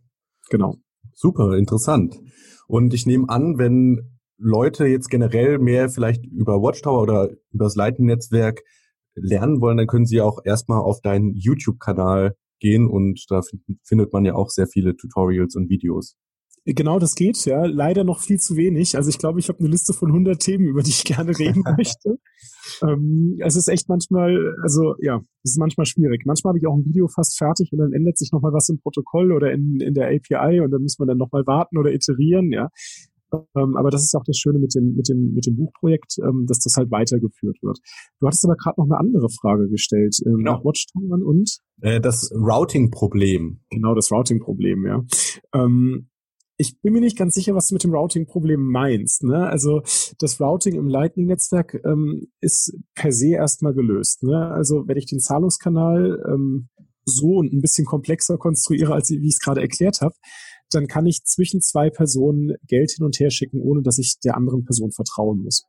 [0.50, 0.76] Genau.
[1.14, 2.18] Super, interessant.
[2.66, 7.76] Und ich nehme an, wenn Leute jetzt generell mehr vielleicht über Watchtower oder über das
[7.76, 8.62] Lightning-Netzwerk
[9.14, 13.40] lernen wollen, dann können sie auch erstmal auf deinen YouTube-Kanal gehen und da
[13.84, 16.16] findet man ja auch sehr viele Tutorials und Videos.
[16.64, 17.64] Genau, das geht, ja.
[17.64, 18.96] Leider noch viel zu wenig.
[18.96, 21.64] Also ich glaube, ich habe eine Liste von 100 Themen, über die ich gerne reden
[21.76, 22.18] möchte.
[22.82, 26.22] ähm, es ist echt manchmal, also ja, es ist manchmal schwierig.
[26.24, 28.78] Manchmal habe ich auch ein Video fast fertig und dann ändert sich nochmal was im
[28.78, 32.52] Protokoll oder in, in der API und dann muss man dann nochmal warten oder iterieren,
[32.52, 32.68] ja.
[33.56, 36.44] Ähm, aber das ist auch das Schöne mit dem, mit dem, mit dem Buchprojekt, ähm,
[36.46, 37.78] dass das halt weitergeführt wird.
[38.20, 40.52] Du hattest aber gerade noch eine andere Frage gestellt, ähm, genau.
[40.52, 41.58] nach Watchtowern und?
[41.80, 43.60] Äh, das Routing-Problem.
[43.70, 45.02] Genau, das Routing-Problem, ja.
[45.54, 46.08] Ähm,
[46.62, 49.24] ich bin mir nicht ganz sicher, was du mit dem Routing-Problem meinst.
[49.24, 49.48] Ne?
[49.48, 49.82] Also
[50.18, 54.22] das Routing im Lightning-Netzwerk ähm, ist per se erstmal gelöst.
[54.22, 54.48] Ne?
[54.48, 56.68] Also wenn ich den Zahlungskanal ähm,
[57.04, 60.14] so und ein bisschen komplexer konstruiere, als wie ich es gerade erklärt habe,
[60.70, 64.36] dann kann ich zwischen zwei Personen Geld hin und her schicken, ohne dass ich der
[64.36, 65.64] anderen Person vertrauen muss.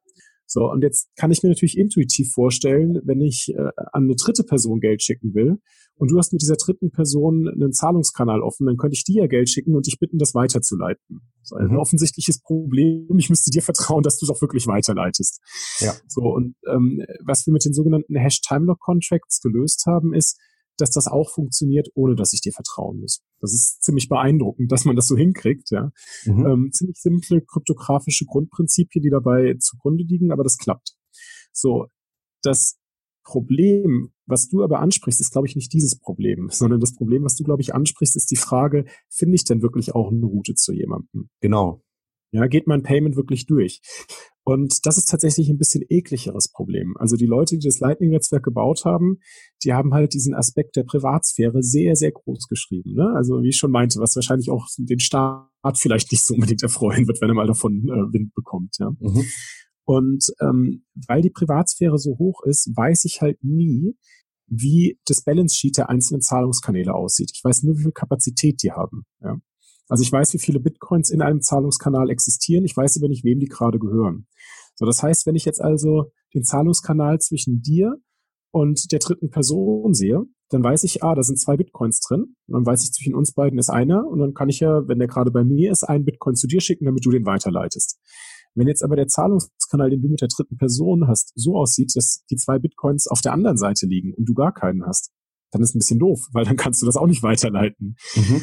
[0.54, 4.44] So, und jetzt kann ich mir natürlich intuitiv vorstellen, wenn ich äh, an eine dritte
[4.44, 5.58] Person Geld schicken will
[5.96, 9.28] und du hast mit dieser dritten Person einen Zahlungskanal offen, dann könnte ich dir ja
[9.28, 11.22] Geld schicken und dich bitten, das weiterzuleiten.
[11.42, 11.80] Das ist ein mhm.
[11.80, 13.08] offensichtliches Problem.
[13.18, 15.42] Ich müsste dir vertrauen, dass du es auch wirklich weiterleitest.
[15.80, 15.96] Ja.
[16.08, 20.40] So, und ähm, was wir mit den sogenannten Hash-Timelock-Contracts gelöst haben, ist,
[20.78, 23.22] dass das auch funktioniert, ohne dass ich dir vertrauen muss.
[23.40, 25.70] Das ist ziemlich beeindruckend, dass man das so hinkriegt.
[25.72, 25.92] Ja.
[26.26, 26.46] Mhm.
[26.46, 30.96] Ähm, ziemlich simple kryptografische Grundprinzipien, die dabei zugrunde liegen, aber das klappt.
[31.52, 31.88] So,
[32.42, 32.78] das
[33.24, 37.36] Problem, was du aber ansprichst, ist, glaube ich, nicht dieses Problem, sondern das Problem, was
[37.36, 40.74] du, glaube ich, ansprichst, ist die Frage, finde ich denn wirklich auch eine Route zu
[40.74, 41.30] jemandem?
[41.40, 41.84] Genau.
[42.32, 43.82] Ja, geht mein Payment wirklich durch?
[44.46, 46.96] Und das ist tatsächlich ein bisschen ekligeres Problem.
[46.98, 49.20] Also die Leute, die das Lightning-Netzwerk gebaut haben,
[49.64, 52.94] die haben halt diesen Aspekt der Privatsphäre sehr, sehr groß geschrieben.
[52.94, 53.14] Ne?
[53.16, 57.08] Also wie ich schon meinte, was wahrscheinlich auch den Staat vielleicht nicht so unbedingt erfreuen
[57.08, 58.76] wird, wenn er mal davon äh, Wind bekommt.
[58.80, 58.92] Ja?
[59.00, 59.24] Mhm.
[59.86, 63.96] Und ähm, weil die Privatsphäre so hoch ist, weiß ich halt nie,
[64.48, 67.32] wie das Balance Sheet der einzelnen Zahlungskanäle aussieht.
[67.34, 69.06] Ich weiß nur, wie viel Kapazität die haben.
[69.22, 69.38] Ja?
[69.90, 72.66] Also ich weiß, wie viele Bitcoins in einem Zahlungskanal existieren.
[72.66, 74.28] Ich weiß aber nicht, wem die gerade gehören.
[74.76, 77.98] So, das heißt, wenn ich jetzt also den Zahlungskanal zwischen dir
[78.52, 82.36] und der dritten Person sehe, dann weiß ich, ah, da sind zwei Bitcoins drin.
[82.48, 84.08] Und dann weiß ich, zwischen uns beiden ist einer.
[84.08, 86.62] Und dann kann ich ja, wenn der gerade bei mir ist, einen Bitcoin zu dir
[86.62, 88.00] schicken, damit du den weiterleitest.
[88.56, 92.24] Wenn jetzt aber der Zahlungskanal, den du mit der dritten Person hast, so aussieht, dass
[92.30, 95.12] die zwei Bitcoins auf der anderen Seite liegen und du gar keinen hast,
[95.52, 97.96] dann ist ein bisschen doof, weil dann kannst du das auch nicht weiterleiten.
[98.16, 98.42] Mhm.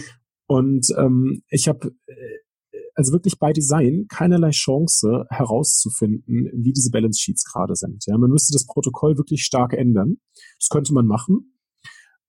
[0.50, 7.20] Und ähm, ich habe äh, also wirklich bei Design keinerlei Chance herauszufinden, wie diese Balance
[7.20, 8.02] Sheets gerade sind.
[8.08, 10.16] Ja, man müsste das Protokoll wirklich stark ändern.
[10.58, 11.54] Das könnte man machen.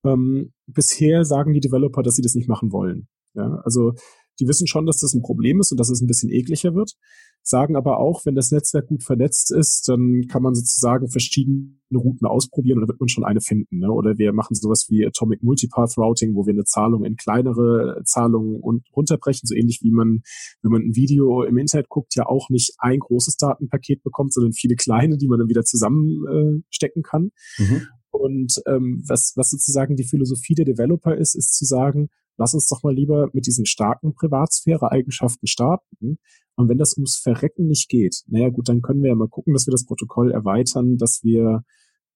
[0.06, 3.08] Ähm, bisher sagen die Developer, dass sie das nicht machen wollen.
[3.34, 3.94] Ja, also
[4.40, 6.96] Die wissen schon, dass das ein Problem ist und dass es ein bisschen ekliger wird,
[7.44, 12.28] sagen aber auch, wenn das Netzwerk gut vernetzt ist, dann kann man sozusagen verschiedene Routen
[12.28, 13.80] ausprobieren und dann wird man schon eine finden.
[13.80, 13.92] Ne?
[13.92, 18.60] Oder wir machen sowas wie Atomic Multipath Routing, wo wir eine Zahlung in kleinere Zahlungen
[18.60, 20.22] und runterbrechen, so ähnlich wie man,
[20.62, 24.54] wenn man ein Video im Internet guckt, ja auch nicht ein großes Datenpaket bekommt, sondern
[24.54, 27.32] viele kleine, die man dann wieder zusammenstecken äh, kann.
[27.58, 27.88] Mhm.
[28.12, 32.68] Und ähm, was, was sozusagen die Philosophie der Developer ist, ist zu sagen, lass uns
[32.68, 36.18] doch mal lieber mit diesen starken Privatsphäre-Eigenschaften starten.
[36.56, 39.54] Und wenn das ums Verrecken nicht geht, naja gut, dann können wir ja mal gucken,
[39.54, 41.64] dass wir das Protokoll erweitern, dass wir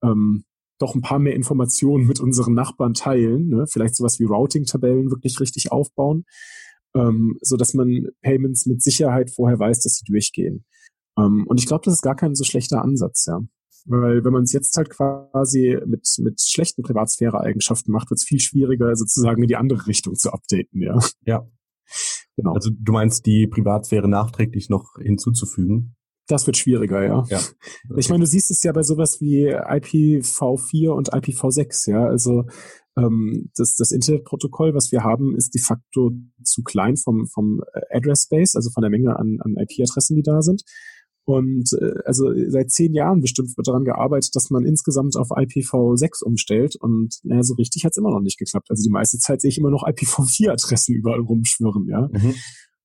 [0.04, 0.46] ähm,
[0.78, 3.66] doch ein paar mehr Informationen mit unseren Nachbarn teilen, ne?
[3.68, 6.26] vielleicht sowas wie Routing-Tabellen wirklich richtig aufbauen,
[6.96, 10.66] ähm, so man Payments mit Sicherheit vorher weiß, dass sie durchgehen.
[11.18, 13.40] Ähm, und ich glaube, das ist gar kein so schlechter Ansatz, ja.
[13.86, 18.40] Weil wenn man es jetzt halt quasi mit, mit schlechten Privatsphäre-Eigenschaften macht, wird es viel
[18.40, 21.00] schwieriger, sozusagen in die andere Richtung zu updaten, ja.
[21.26, 21.48] Ja.
[22.36, 22.54] Genau.
[22.54, 25.96] Also du meinst, die Privatsphäre nachträglich noch hinzuzufügen?
[26.28, 27.24] Das wird schwieriger, ja.
[27.30, 27.38] ja.
[27.38, 28.00] Okay.
[28.00, 32.06] Ich meine, du siehst es ja bei sowas wie IPv4 und IPv6, ja.
[32.06, 32.46] Also
[32.98, 36.12] ähm, das, das Internetprotokoll, was wir haben, ist de facto
[36.44, 37.62] zu klein vom, vom
[37.92, 40.64] Address Space, also von der Menge an, an IP-Adressen, die da sind.
[41.26, 46.24] Und äh, also seit zehn Jahren bestimmt wird daran gearbeitet, dass man insgesamt auf IPv6
[46.24, 46.76] umstellt.
[46.76, 48.70] Und naja, so richtig hat's immer noch nicht geklappt.
[48.70, 52.10] Also die meiste Zeit sehe ich immer noch IPv4-Adressen überall rumschwirren, ja.
[52.12, 52.36] Mhm.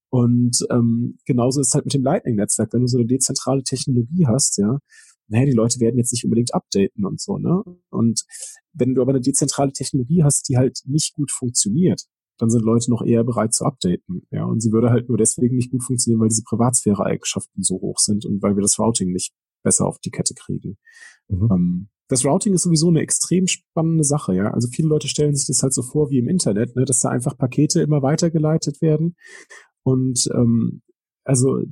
[0.08, 2.72] Und ähm, genauso ist es halt mit dem Lightning-Netzwerk.
[2.72, 4.78] Wenn du so eine dezentrale Technologie hast, ja,
[5.28, 7.62] naja, die Leute werden jetzt nicht unbedingt updaten und so, ne?
[7.90, 8.24] Und
[8.72, 12.06] wenn du aber eine dezentrale Technologie hast, die halt nicht gut funktioniert,
[12.40, 14.26] dann sind Leute noch eher bereit zu updaten.
[14.30, 17.98] Ja, und sie würde halt nur deswegen nicht gut funktionieren, weil diese Privatsphäre-Eigenschaften so hoch
[17.98, 19.32] sind und weil wir das Routing nicht
[19.62, 20.78] besser auf die Kette kriegen.
[21.28, 21.48] Mhm.
[21.52, 24.50] Ähm, das Routing ist sowieso eine extrem spannende Sache, ja.
[24.52, 27.10] Also viele Leute stellen sich das halt so vor wie im Internet, ne, dass da
[27.10, 29.16] einfach Pakete immer weitergeleitet werden.
[29.82, 30.82] Und ähm,
[31.24, 31.62] also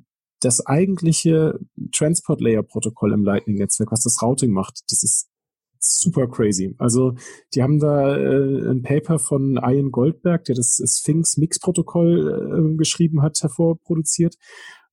[0.41, 1.59] das eigentliche
[1.93, 5.29] Transport Layer Protokoll im Lightning Netzwerk, was das Routing macht, das ist
[5.81, 6.75] super crazy.
[6.79, 7.15] Also
[7.55, 12.77] die haben da äh, ein Paper von Ian Goldberg, der das Sphinx Mix Protokoll äh,
[12.77, 14.37] geschrieben hat, hervorproduziert.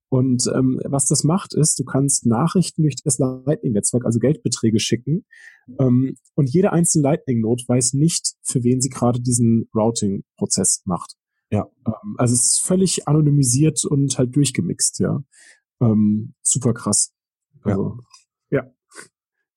[0.10, 5.26] Und ähm, was das macht, ist, du kannst Nachrichten durch das Lightning-Netzwerk, also Geldbeträge schicken.
[5.80, 11.16] Ähm, und jede einzelne Lightning-Node weiß nicht, für wen sie gerade diesen Routing-Prozess macht.
[11.52, 11.68] Ja.
[11.88, 15.24] Ähm, also es ist völlig anonymisiert und halt durchgemixt, ja.
[15.82, 17.12] Ähm, super krass.
[17.64, 18.04] Also, ja.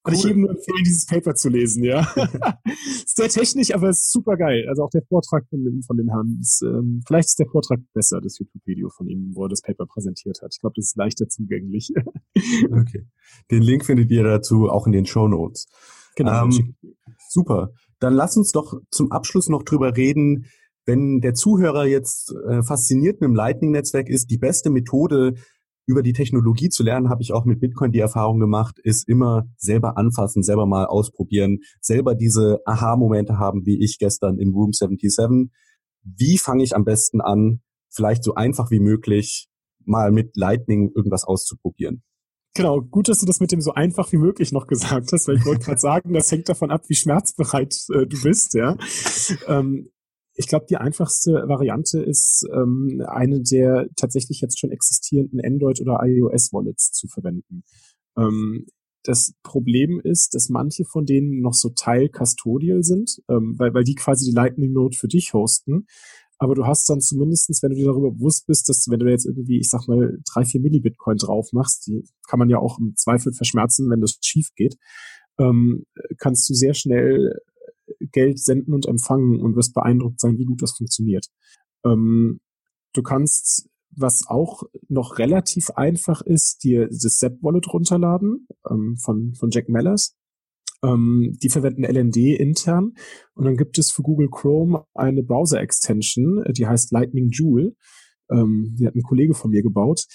[0.08, 2.00] Kann ich jedem nur empfehlen, dieses Paper zu lesen, ja.
[3.04, 4.66] ist sehr technisch, aber ist super geil.
[4.68, 7.80] Also auch der Vortrag von dem, von dem Herrn ist, ähm, vielleicht ist der Vortrag
[7.92, 10.54] besser, das YouTube-Video von ihm, wo er das Paper präsentiert hat.
[10.54, 11.92] Ich glaube, das ist leichter zugänglich.
[12.70, 13.06] okay.
[13.50, 15.66] Den Link findet ihr dazu auch in den Show Notes.
[16.16, 16.44] Genau.
[16.44, 16.74] Ähm,
[17.28, 17.72] super.
[18.00, 20.46] Dann lass uns doch zum Abschluss noch drüber reden,
[20.86, 25.34] wenn der Zuhörer jetzt äh, fasziniert mit dem Lightning-Netzwerk ist, die beste Methode,
[25.88, 29.48] über die Technologie zu lernen, habe ich auch mit Bitcoin die Erfahrung gemacht, ist immer
[29.56, 35.50] selber anfassen, selber mal ausprobieren, selber diese Aha-Momente haben, wie ich gestern im Room 77.
[36.04, 39.48] Wie fange ich am besten an, vielleicht so einfach wie möglich
[39.86, 42.02] mal mit Lightning irgendwas auszuprobieren?
[42.54, 45.36] Genau, gut, dass du das mit dem so einfach wie möglich noch gesagt hast, weil
[45.36, 48.76] ich wollte gerade sagen, das hängt davon ab, wie schmerzbereit äh, du bist, ja.
[49.46, 49.88] Ähm,
[50.38, 55.98] ich glaube, die einfachste Variante ist, ähm, eine der tatsächlich jetzt schon existierenden Android- oder
[56.00, 57.64] iOS-Wallets zu verwenden.
[58.16, 58.66] Ähm,
[59.02, 63.82] das Problem ist, dass manche von denen noch so Teil custodial sind, ähm, weil, weil
[63.82, 65.86] die quasi die Lightning Node für dich hosten.
[66.38, 69.26] Aber du hast dann zumindestens, wenn du dir darüber bewusst bist, dass wenn du jetzt
[69.26, 72.94] irgendwie, ich sag mal, drei, vier Millibitcoin drauf machst, die kann man ja auch im
[72.94, 74.76] Zweifel verschmerzen, wenn das schief geht,
[75.40, 75.84] ähm,
[76.18, 77.40] kannst du sehr schnell
[78.12, 81.26] Geld senden und empfangen und wirst beeindruckt sein, wie gut das funktioniert.
[81.84, 82.40] Ähm,
[82.92, 89.50] du kannst, was auch noch relativ einfach ist, dir das Zap-Wallet runterladen ähm, von, von
[89.50, 90.14] Jack Mellers.
[90.84, 92.94] Ähm, die verwenden LND intern
[93.34, 97.74] und dann gibt es für Google Chrome eine Browser-Extension, die heißt Lightning Joule.
[98.30, 100.06] Ähm, die hat ein Kollege von mir gebaut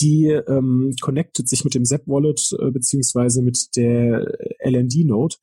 [0.00, 4.26] die ähm, connectet sich mit dem Zap Wallet äh, beziehungsweise mit der
[4.64, 5.36] LND Node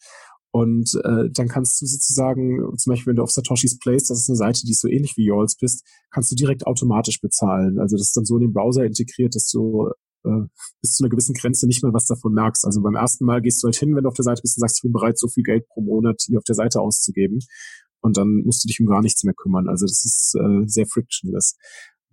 [0.52, 4.30] und äh, dann kannst du sozusagen, zum Beispiel wenn du auf Satoshi's Place, das ist
[4.30, 7.80] eine Seite, die ist so ähnlich wie Yols bist, kannst du direkt automatisch bezahlen.
[7.80, 9.90] Also das ist dann so in den Browser integriert, dass du
[10.24, 10.48] äh,
[10.82, 12.66] bis zu einer gewissen Grenze nicht mehr was davon merkst.
[12.66, 14.62] Also beim ersten Mal gehst du halt hin, wenn du auf der Seite bist und
[14.62, 17.40] sagst, ich bin bereit, so viel Geld pro Monat hier auf der Seite auszugeben.
[18.02, 19.68] Und dann musst du dich um gar nichts mehr kümmern.
[19.68, 21.58] Also das ist äh, sehr frictionless.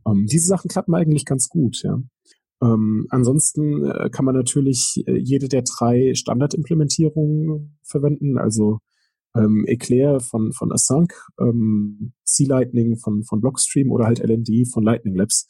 [0.06, 1.98] Ähm, diese Sachen klappen eigentlich ganz gut, ja.
[2.62, 8.78] Ähm, ansonsten äh, kann man natürlich äh, jede der drei Standardimplementierungen verwenden, also
[9.36, 15.14] ähm, Eclair von, von Async, ähm, C-Lightning von, von Blockstream oder halt LND von Lightning
[15.14, 15.46] Labs.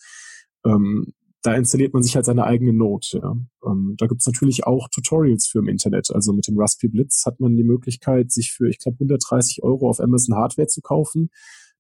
[0.65, 3.07] Ähm, da installiert man sich halt seine eigene Node.
[3.23, 3.37] Ja.
[3.65, 6.11] Ähm, da gibt's natürlich auch Tutorials für im Internet.
[6.13, 9.89] Also mit dem Raspberry Blitz hat man die Möglichkeit, sich für, ich glaube, 130 Euro
[9.89, 11.31] auf Amazon Hardware zu kaufen,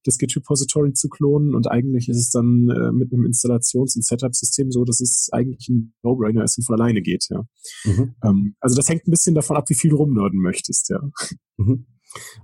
[0.06, 4.04] das Git Repository zu klonen und eigentlich ist es dann äh, mit einem Installations- und
[4.04, 7.26] Setup-System so, dass es eigentlich ein No-Brainer ist und von alleine geht.
[7.30, 7.44] Ja.
[7.84, 8.14] Mhm.
[8.24, 10.90] Ähm, also das hängt ein bisschen davon ab, wie viel du rumnörden möchtest.
[10.90, 11.00] Ja.
[11.56, 11.86] Mhm.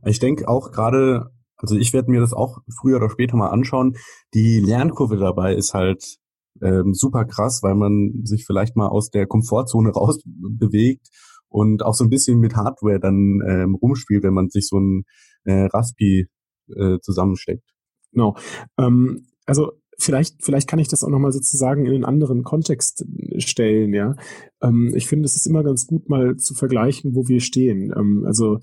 [0.04, 3.94] Ich denke auch gerade, also ich werde mir das auch früher oder später mal anschauen.
[4.34, 6.18] Die Lernkurve dabei ist halt
[6.60, 11.08] ähm, super krass, weil man sich vielleicht mal aus der Komfortzone rausbewegt
[11.48, 15.04] und auch so ein bisschen mit Hardware dann ähm, rumspielt, wenn man sich so ein
[15.44, 16.28] äh, Raspi
[16.68, 17.64] äh, zusammensteckt.
[18.12, 18.36] Genau.
[18.78, 23.04] Ähm, also vielleicht, vielleicht kann ich das auch nochmal sozusagen in einen anderen Kontext
[23.38, 24.14] stellen, ja.
[24.62, 27.92] Ähm, ich finde, es ist immer ganz gut, mal zu vergleichen, wo wir stehen.
[27.96, 28.58] Ähm, also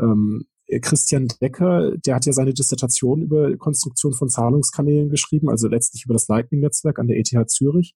[0.00, 0.46] ähm,
[0.80, 6.14] Christian Decker, der hat ja seine Dissertation über Konstruktion von Zahlungskanälen geschrieben, also letztlich über
[6.14, 7.94] das Lightning-Netzwerk an der ETH Zürich.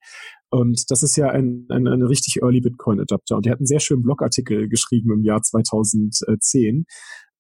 [0.51, 3.37] Und das ist ja ein, ein, ein richtig Early Bitcoin-Adapter.
[3.37, 6.87] Und der hat einen sehr schönen Blogartikel geschrieben im Jahr 2010,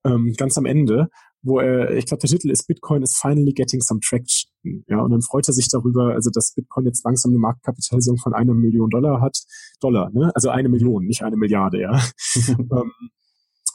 [0.06, 1.08] ähm, ganz am Ende,
[1.44, 4.50] wo er, ich glaube, der Titel ist Bitcoin is finally getting some traction.
[4.88, 8.32] Ja, und dann freut er sich darüber, also dass Bitcoin jetzt langsam eine Marktkapitalisierung von
[8.32, 9.38] einer Million Dollar hat.
[9.80, 10.32] Dollar, ne?
[10.34, 12.02] Also eine Million, nicht eine Milliarde, ja.
[12.58, 12.92] ähm,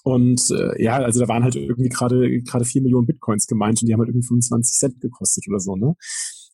[0.03, 3.87] und äh, ja, also da waren halt irgendwie gerade gerade vier Millionen Bitcoins gemeint und
[3.87, 5.95] die haben halt irgendwie 25 Cent gekostet oder so, ne?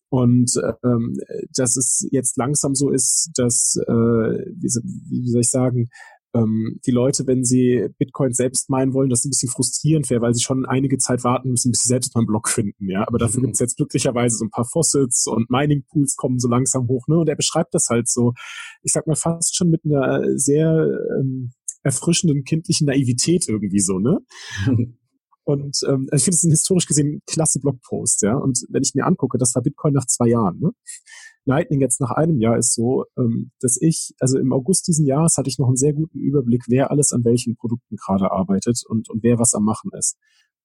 [0.10, 0.52] Und
[0.84, 1.18] ähm,
[1.56, 4.70] dass es jetzt langsam so ist, dass, äh, wie,
[5.10, 5.88] wie soll ich sagen,
[6.36, 10.34] ähm, die Leute, wenn sie Bitcoin selbst meinen wollen, das ein bisschen frustrierend wäre, weil
[10.34, 13.08] sie schon einige Zeit warten müssen, bis sie selbst mal einen Block finden, ja.
[13.08, 13.46] Aber dafür mhm.
[13.48, 17.18] gibt's jetzt glücklicherweise so ein paar Fossils und Mining-Pools kommen so langsam hoch, ne?
[17.18, 18.34] Und er beschreibt das halt so,
[18.84, 20.88] ich sag mal, fast schon mit einer sehr
[21.20, 21.52] ähm,
[21.84, 24.20] erfrischenden kindlichen Naivität irgendwie so, ne?
[25.48, 28.36] Und ähm, also ich finde es ein historisch gesehen klasse Blogpost, ja.
[28.36, 30.72] Und wenn ich mir angucke, das war Bitcoin nach zwei Jahren, ne?
[31.46, 35.38] Lightning jetzt nach einem Jahr ist so, ähm, dass ich, also im August diesen Jahres
[35.38, 39.10] hatte ich noch einen sehr guten Überblick, wer alles an welchen Produkten gerade arbeitet und,
[39.10, 40.18] und wer was am machen ist.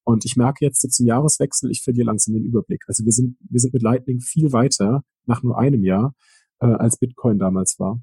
[0.03, 2.83] Und ich merke jetzt so zum Jahreswechsel, ich verliere langsam den Überblick.
[2.87, 6.15] Also wir sind, wir sind mit Lightning viel weiter nach nur einem Jahr,
[6.59, 8.01] äh, als Bitcoin damals war.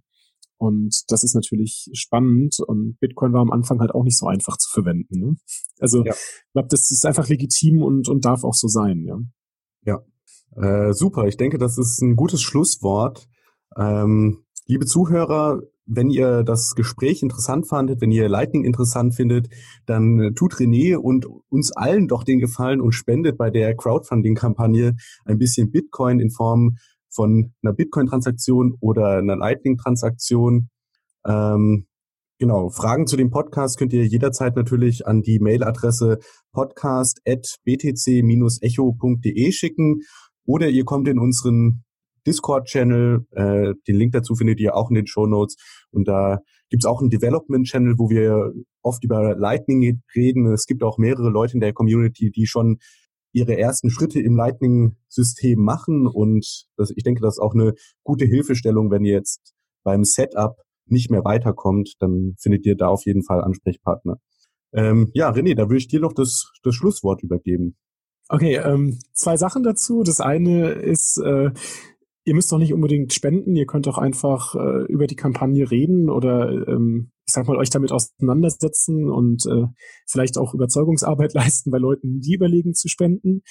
[0.57, 4.57] Und das ist natürlich spannend und Bitcoin war am Anfang halt auch nicht so einfach
[4.57, 5.20] zu verwenden.
[5.20, 5.37] Ne?
[5.79, 6.12] Also ja.
[6.12, 9.18] ich glaube, das ist einfach legitim und, und darf auch so sein, ja.
[9.85, 10.03] Ja,
[10.61, 11.26] äh, super.
[11.26, 13.28] Ich denke, das ist ein gutes Schlusswort.
[13.76, 19.48] Ähm, liebe Zuhörer, wenn ihr das Gespräch interessant fandet, wenn ihr Lightning interessant findet,
[19.86, 25.38] dann tut René und uns allen doch den Gefallen und spendet bei der Crowdfunding-Kampagne ein
[25.38, 26.76] bisschen Bitcoin in Form
[27.09, 30.68] von einer Bitcoin-Transaktion oder einer Lightning-Transaktion.
[31.26, 31.86] Ähm,
[32.38, 36.18] genau, Fragen zu dem Podcast könnt ihr jederzeit natürlich an die Mailadresse
[36.52, 40.02] podcast.btc-echo.de schicken
[40.49, 41.84] oder ihr kommt in unseren
[42.26, 43.26] Discord-Channel.
[43.32, 45.57] Äh, den Link dazu findet ihr auch in den Show Notes.
[45.90, 46.38] Und da
[46.70, 50.51] gibt's auch einen Development-Channel, wo wir oft über Lightning reden.
[50.51, 52.78] Es gibt auch mehrere Leute in der Community, die schon
[53.32, 56.07] ihre ersten Schritte im Lightning-System machen.
[56.07, 59.53] Und das, ich denke, das ist auch eine gute Hilfestellung, wenn ihr jetzt
[59.84, 64.16] beim Setup nicht mehr weiterkommt, dann findet ihr da auf jeden Fall Ansprechpartner.
[64.72, 67.76] Ähm, ja, René, da würde ich dir noch das, das Schlusswort übergeben.
[68.29, 70.03] Okay, ähm, zwei Sachen dazu.
[70.03, 71.51] Das eine ist, äh,
[72.24, 76.11] ihr müsst doch nicht unbedingt spenden, ihr könnt auch einfach äh, über die Kampagne reden
[76.11, 79.66] oder ähm, ich sag mal, euch damit auseinandersetzen und äh,
[80.07, 83.43] vielleicht auch Überzeugungsarbeit leisten bei Leuten, die überlegen zu spenden.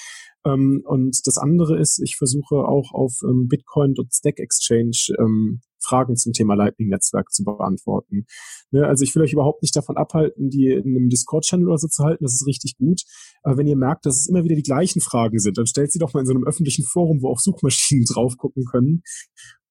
[0.46, 6.34] Ähm, und das andere ist, ich versuche auch auf ähm, Bitcoin.stack Exchange ähm, Fragen zum
[6.34, 8.26] Thema Lightning-Netzwerk zu beantworten.
[8.72, 11.88] Ne, also ich will euch überhaupt nicht davon abhalten, die in einem Discord-Channel oder so
[11.88, 12.24] zu halten.
[12.24, 13.02] Das ist richtig gut.
[13.44, 16.00] Aber wenn ihr merkt, dass es immer wieder die gleichen Fragen sind, dann stellt sie
[16.00, 19.02] doch mal in so einem öffentlichen Forum, wo auch Suchmaschinen drauf gucken können.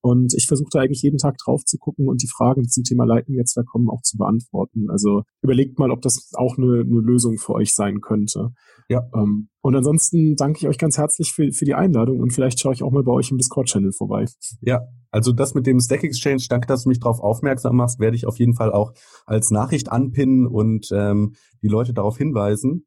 [0.00, 2.84] Und ich versuche da eigentlich jeden Tag drauf zu gucken und die Fragen, die zum
[2.84, 4.88] Thema Lightning-Netzwerk kommen, auch zu beantworten.
[4.88, 8.50] Also überlegt mal, ob das auch eine, eine Lösung für euch sein könnte.
[8.88, 9.02] Ja.
[9.14, 12.72] Ähm, und ansonsten danke ich euch ganz herzlich für, für die Einladung und vielleicht schaue
[12.72, 14.26] ich auch mal bei euch im Discord-Channel vorbei.
[14.60, 18.16] Ja, also das mit dem Stack Exchange, danke, dass du mich darauf aufmerksam machst, werde
[18.16, 18.92] ich auf jeden Fall auch
[19.26, 22.86] als Nachricht anpinnen und ähm, die Leute darauf hinweisen.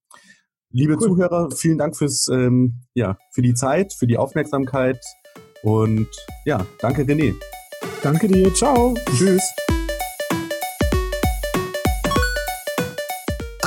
[0.71, 1.01] Liebe cool.
[1.01, 5.03] Zuhörer, vielen Dank fürs ähm, ja für die Zeit, für die Aufmerksamkeit
[5.63, 6.07] und
[6.45, 7.35] ja, danke René.
[8.01, 8.53] Danke dir.
[8.53, 8.93] Ciao.
[9.17, 9.43] Tschüss.